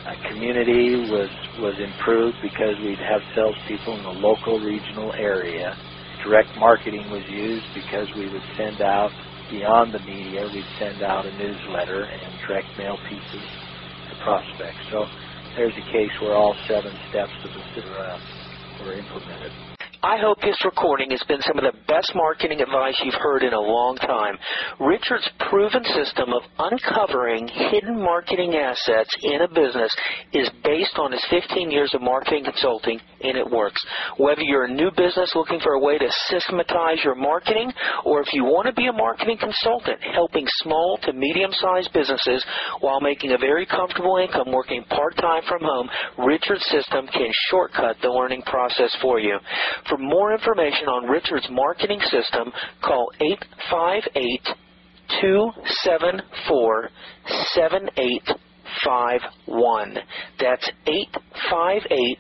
Uh, 0.07 0.17
community 0.33 0.97
was 1.13 1.31
was 1.61 1.77
improved 1.77 2.39
because 2.43 2.77
we'd 2.85 3.03
have 3.05 3.21
salespeople 3.37 3.99
in 4.01 4.05
the 4.05 4.17
local 4.25 4.59
regional 4.61 5.13
area. 5.19 5.77
Direct 6.25 6.49
marketing 6.57 7.11
was 7.11 7.25
used 7.29 7.67
because 7.77 8.09
we 8.17 8.29
would 8.31 8.45
send 8.57 8.81
out 8.81 9.13
beyond 9.51 9.93
the 9.93 10.01
media. 10.01 10.49
We'd 10.55 10.73
send 10.81 11.03
out 11.05 11.27
a 11.27 11.33
newsletter 11.37 12.09
and 12.09 12.33
direct 12.49 12.69
mail 12.79 12.97
pieces 13.11 13.47
to 14.09 14.15
prospects. 14.25 14.85
So 14.93 14.99
there's 15.57 15.77
a 15.77 15.87
case 15.93 16.15
where 16.23 16.37
all 16.37 16.55
seven 16.69 16.95
steps 17.11 17.37
of 17.45 17.53
the 17.53 17.65
uh, 17.85 18.19
were 18.85 18.97
implemented. 18.97 19.53
I 20.05 20.19
hope 20.21 20.37
this 20.43 20.61
recording 20.67 21.17
has 21.17 21.25
been 21.29 21.41
some 21.49 21.57
of 21.57 21.65
the 21.65 21.73
best 21.89 22.13
marketing 22.15 22.61
advice 22.61 22.93
you've 23.03 23.17
heard 23.25 23.43
in 23.43 23.55
a 23.55 23.59
long 23.59 23.97
time. 23.97 24.37
Richard's 24.79 25.25
proven 25.49 25.81
system 25.97 26.29
of 26.29 26.45
uncovering 26.61 27.49
hidden 27.49 28.05
marketing 28.05 28.53
assets 28.53 29.09
in 29.23 29.41
a 29.41 29.49
business 29.49 29.89
is 30.37 30.51
based 30.63 31.01
on 31.01 31.13
his 31.13 31.25
15 31.33 31.71
years 31.71 31.95
of 31.95 32.03
marketing 32.03 32.45
consulting, 32.45 33.01
and 33.23 33.39
it 33.39 33.49
works. 33.49 33.81
Whether 34.19 34.43
you're 34.43 34.69
a 34.69 34.77
new 34.77 34.91
business 34.93 35.33
looking 35.35 35.59
for 35.65 35.73
a 35.73 35.81
way 35.81 35.97
to 35.97 36.09
systematize 36.29 37.01
your 37.03 37.17
marketing, 37.17 37.73
or 38.05 38.21
if 38.21 38.29
you 38.35 38.45
want 38.45 38.67
to 38.67 38.77
be 38.77 38.89
a 38.89 38.93
marketing 38.93 39.39
consultant 39.41 40.05
helping 40.13 40.45
small 40.61 40.99
to 41.05 41.15
medium-sized 41.15 41.95
businesses 41.95 42.45
while 42.81 43.01
making 43.01 43.33
a 43.33 43.39
very 43.39 43.65
comfortable 43.65 44.21
income 44.21 44.53
working 44.53 44.85
part-time 44.85 45.49
from 45.49 45.65
home, 45.65 45.89
Richard's 46.29 46.69
system 46.69 47.09
can 47.09 47.33
shortcut 47.49 47.97
the 48.03 48.13
learning 48.13 48.43
process 48.43 48.95
for 49.01 49.19
you. 49.19 49.41
For 49.89 49.94
for 49.95 50.03
more 50.03 50.33
information 50.33 50.89
on 50.89 51.09
Richard's 51.09 51.47
marketing 51.51 52.01
system, 52.11 52.51
call 52.83 53.07
858 53.21 54.41
274 55.21 56.89
7851. 57.55 59.99
That's 60.41 60.69
858 60.87 62.19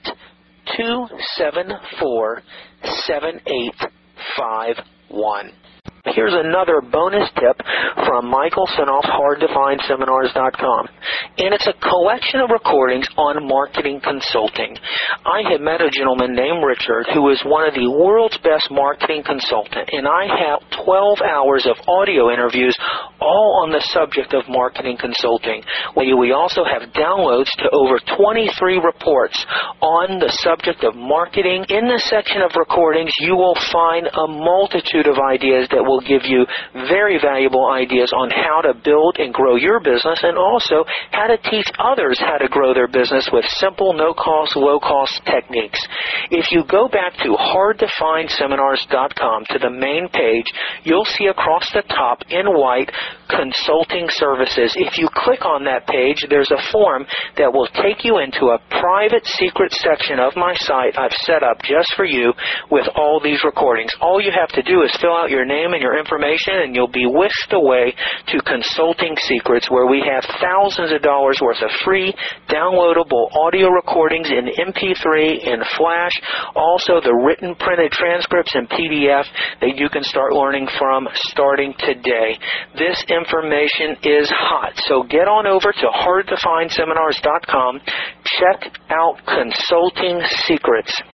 274 0.76 2.42
7851. 3.06 5.52
Here's 6.12 6.34
another 6.36 6.82
bonus 6.82 7.30
tip 7.40 7.56
from 8.04 8.28
Michael 8.28 8.66
Senoff, 8.76 9.08
hardtofindseminars.com. 9.08 10.88
And 11.38 11.54
it's 11.54 11.66
a 11.66 11.72
collection 11.80 12.40
of 12.40 12.50
recordings 12.50 13.08
on 13.16 13.48
marketing 13.48 14.02
consulting. 14.04 14.76
I 15.24 15.40
had 15.48 15.62
met 15.62 15.80
a 15.80 15.88
gentleman 15.88 16.34
named 16.34 16.62
Richard 16.62 17.06
who 17.14 17.30
is 17.30 17.40
one 17.46 17.66
of 17.66 17.72
the 17.72 17.88
world's 17.88 18.36
best 18.44 18.68
marketing 18.70 19.22
consultant, 19.24 19.88
and 19.96 20.06
I 20.06 20.28
have 20.28 20.84
12 20.84 21.24
hours 21.24 21.64
of 21.64 21.80
audio 21.88 22.30
interviews 22.30 22.76
all 23.18 23.64
on 23.64 23.72
the 23.72 23.80
subject 23.88 24.34
of 24.34 24.44
marketing 24.46 24.98
consulting. 25.00 25.64
We 25.96 26.32
also 26.36 26.68
have 26.68 26.92
downloads 26.92 27.48
to 27.64 27.72
over 27.72 27.96
23 28.20 28.76
reports 28.76 29.40
on 29.80 30.20
the 30.20 30.28
subject 30.44 30.84
of 30.84 30.94
marketing. 30.94 31.64
In 31.72 31.88
the 31.88 32.02
section 32.12 32.42
of 32.42 32.52
recordings, 32.60 33.12
you 33.20 33.36
will 33.36 33.56
find 33.72 34.04
a 34.04 34.28
multitude 34.28 35.08
of 35.08 35.16
ideas 35.16 35.66
that 35.72 35.80
will 35.80 35.93
will 35.94 36.02
give 36.02 36.26
you 36.26 36.42
very 36.90 37.22
valuable 37.22 37.70
ideas 37.70 38.10
on 38.10 38.26
how 38.30 38.60
to 38.60 38.74
build 38.74 39.18
and 39.18 39.32
grow 39.32 39.54
your 39.54 39.78
business 39.78 40.18
and 40.22 40.36
also 40.36 40.84
how 41.12 41.28
to 41.28 41.38
teach 41.38 41.70
others 41.78 42.18
how 42.18 42.38
to 42.38 42.48
grow 42.48 42.74
their 42.74 42.88
business 42.88 43.30
with 43.32 43.44
simple, 43.62 43.92
no 43.92 44.12
cost, 44.12 44.56
low 44.56 44.80
cost 44.80 45.22
techniques. 45.24 45.78
If 46.30 46.50
you 46.50 46.64
go 46.66 46.88
back 46.88 47.14
to 47.22 47.36
hardtofindseminars.com 47.38 49.44
to 49.50 49.58
the 49.58 49.70
main 49.70 50.08
page, 50.08 50.52
you'll 50.82 51.04
see 51.04 51.26
across 51.26 51.70
the 51.72 51.82
top 51.88 52.22
in 52.28 52.46
white 52.46 52.90
Consulting 53.28 54.08
Services. 54.10 54.74
If 54.76 54.98
you 54.98 55.08
click 55.14 55.44
on 55.44 55.64
that 55.64 55.86
page, 55.86 56.26
there's 56.28 56.50
a 56.50 56.72
form 56.72 57.06
that 57.36 57.52
will 57.52 57.68
take 57.82 58.04
you 58.04 58.18
into 58.18 58.50
a 58.50 58.58
private 58.70 59.26
secret 59.26 59.72
section 59.72 60.18
of 60.18 60.36
my 60.36 60.54
site 60.54 60.98
I've 60.98 61.12
set 61.24 61.42
up 61.42 61.62
just 61.62 61.94
for 61.94 62.04
you 62.04 62.32
with 62.70 62.86
all 62.96 63.20
these 63.22 63.42
recordings. 63.44 63.92
All 64.00 64.20
you 64.20 64.32
have 64.32 64.48
to 64.50 64.62
do 64.62 64.82
is 64.82 64.94
fill 65.00 65.16
out 65.16 65.30
your 65.30 65.44
name 65.44 65.72
and 65.72 65.82
your 65.84 66.00
information 66.00 66.64
and 66.64 66.74
you'll 66.74 66.88
be 66.88 67.04
whisked 67.04 67.52
away 67.52 67.92
to 68.32 68.40
Consulting 68.40 69.12
Secrets 69.28 69.68
where 69.68 69.86
we 69.86 70.00
have 70.00 70.24
thousands 70.40 70.92
of 70.96 71.04
dollars 71.04 71.36
worth 71.44 71.60
of 71.60 71.70
free 71.84 72.16
downloadable 72.48 73.28
audio 73.36 73.68
recordings 73.68 74.32
in 74.32 74.48
MP3 74.48 75.44
and 75.44 75.60
Flash, 75.76 76.16
also 76.56 77.04
the 77.04 77.12
written 77.12 77.54
printed 77.56 77.92
transcripts 77.92 78.56
in 78.56 78.66
PDF 78.66 79.28
that 79.60 79.76
you 79.76 79.88
can 79.92 80.02
start 80.02 80.32
learning 80.32 80.66
from 80.78 81.06
starting 81.28 81.74
today. 81.78 82.40
This 82.78 83.04
information 83.12 84.00
is 84.02 84.32
hot. 84.32 84.72
So 84.88 85.02
get 85.04 85.28
on 85.28 85.46
over 85.46 85.68
to 85.68 85.86
hardtofindseminars.com. 85.92 87.80
Check 88.40 88.72
out 88.88 89.20
Consulting 89.26 90.22
Secrets. 90.48 91.04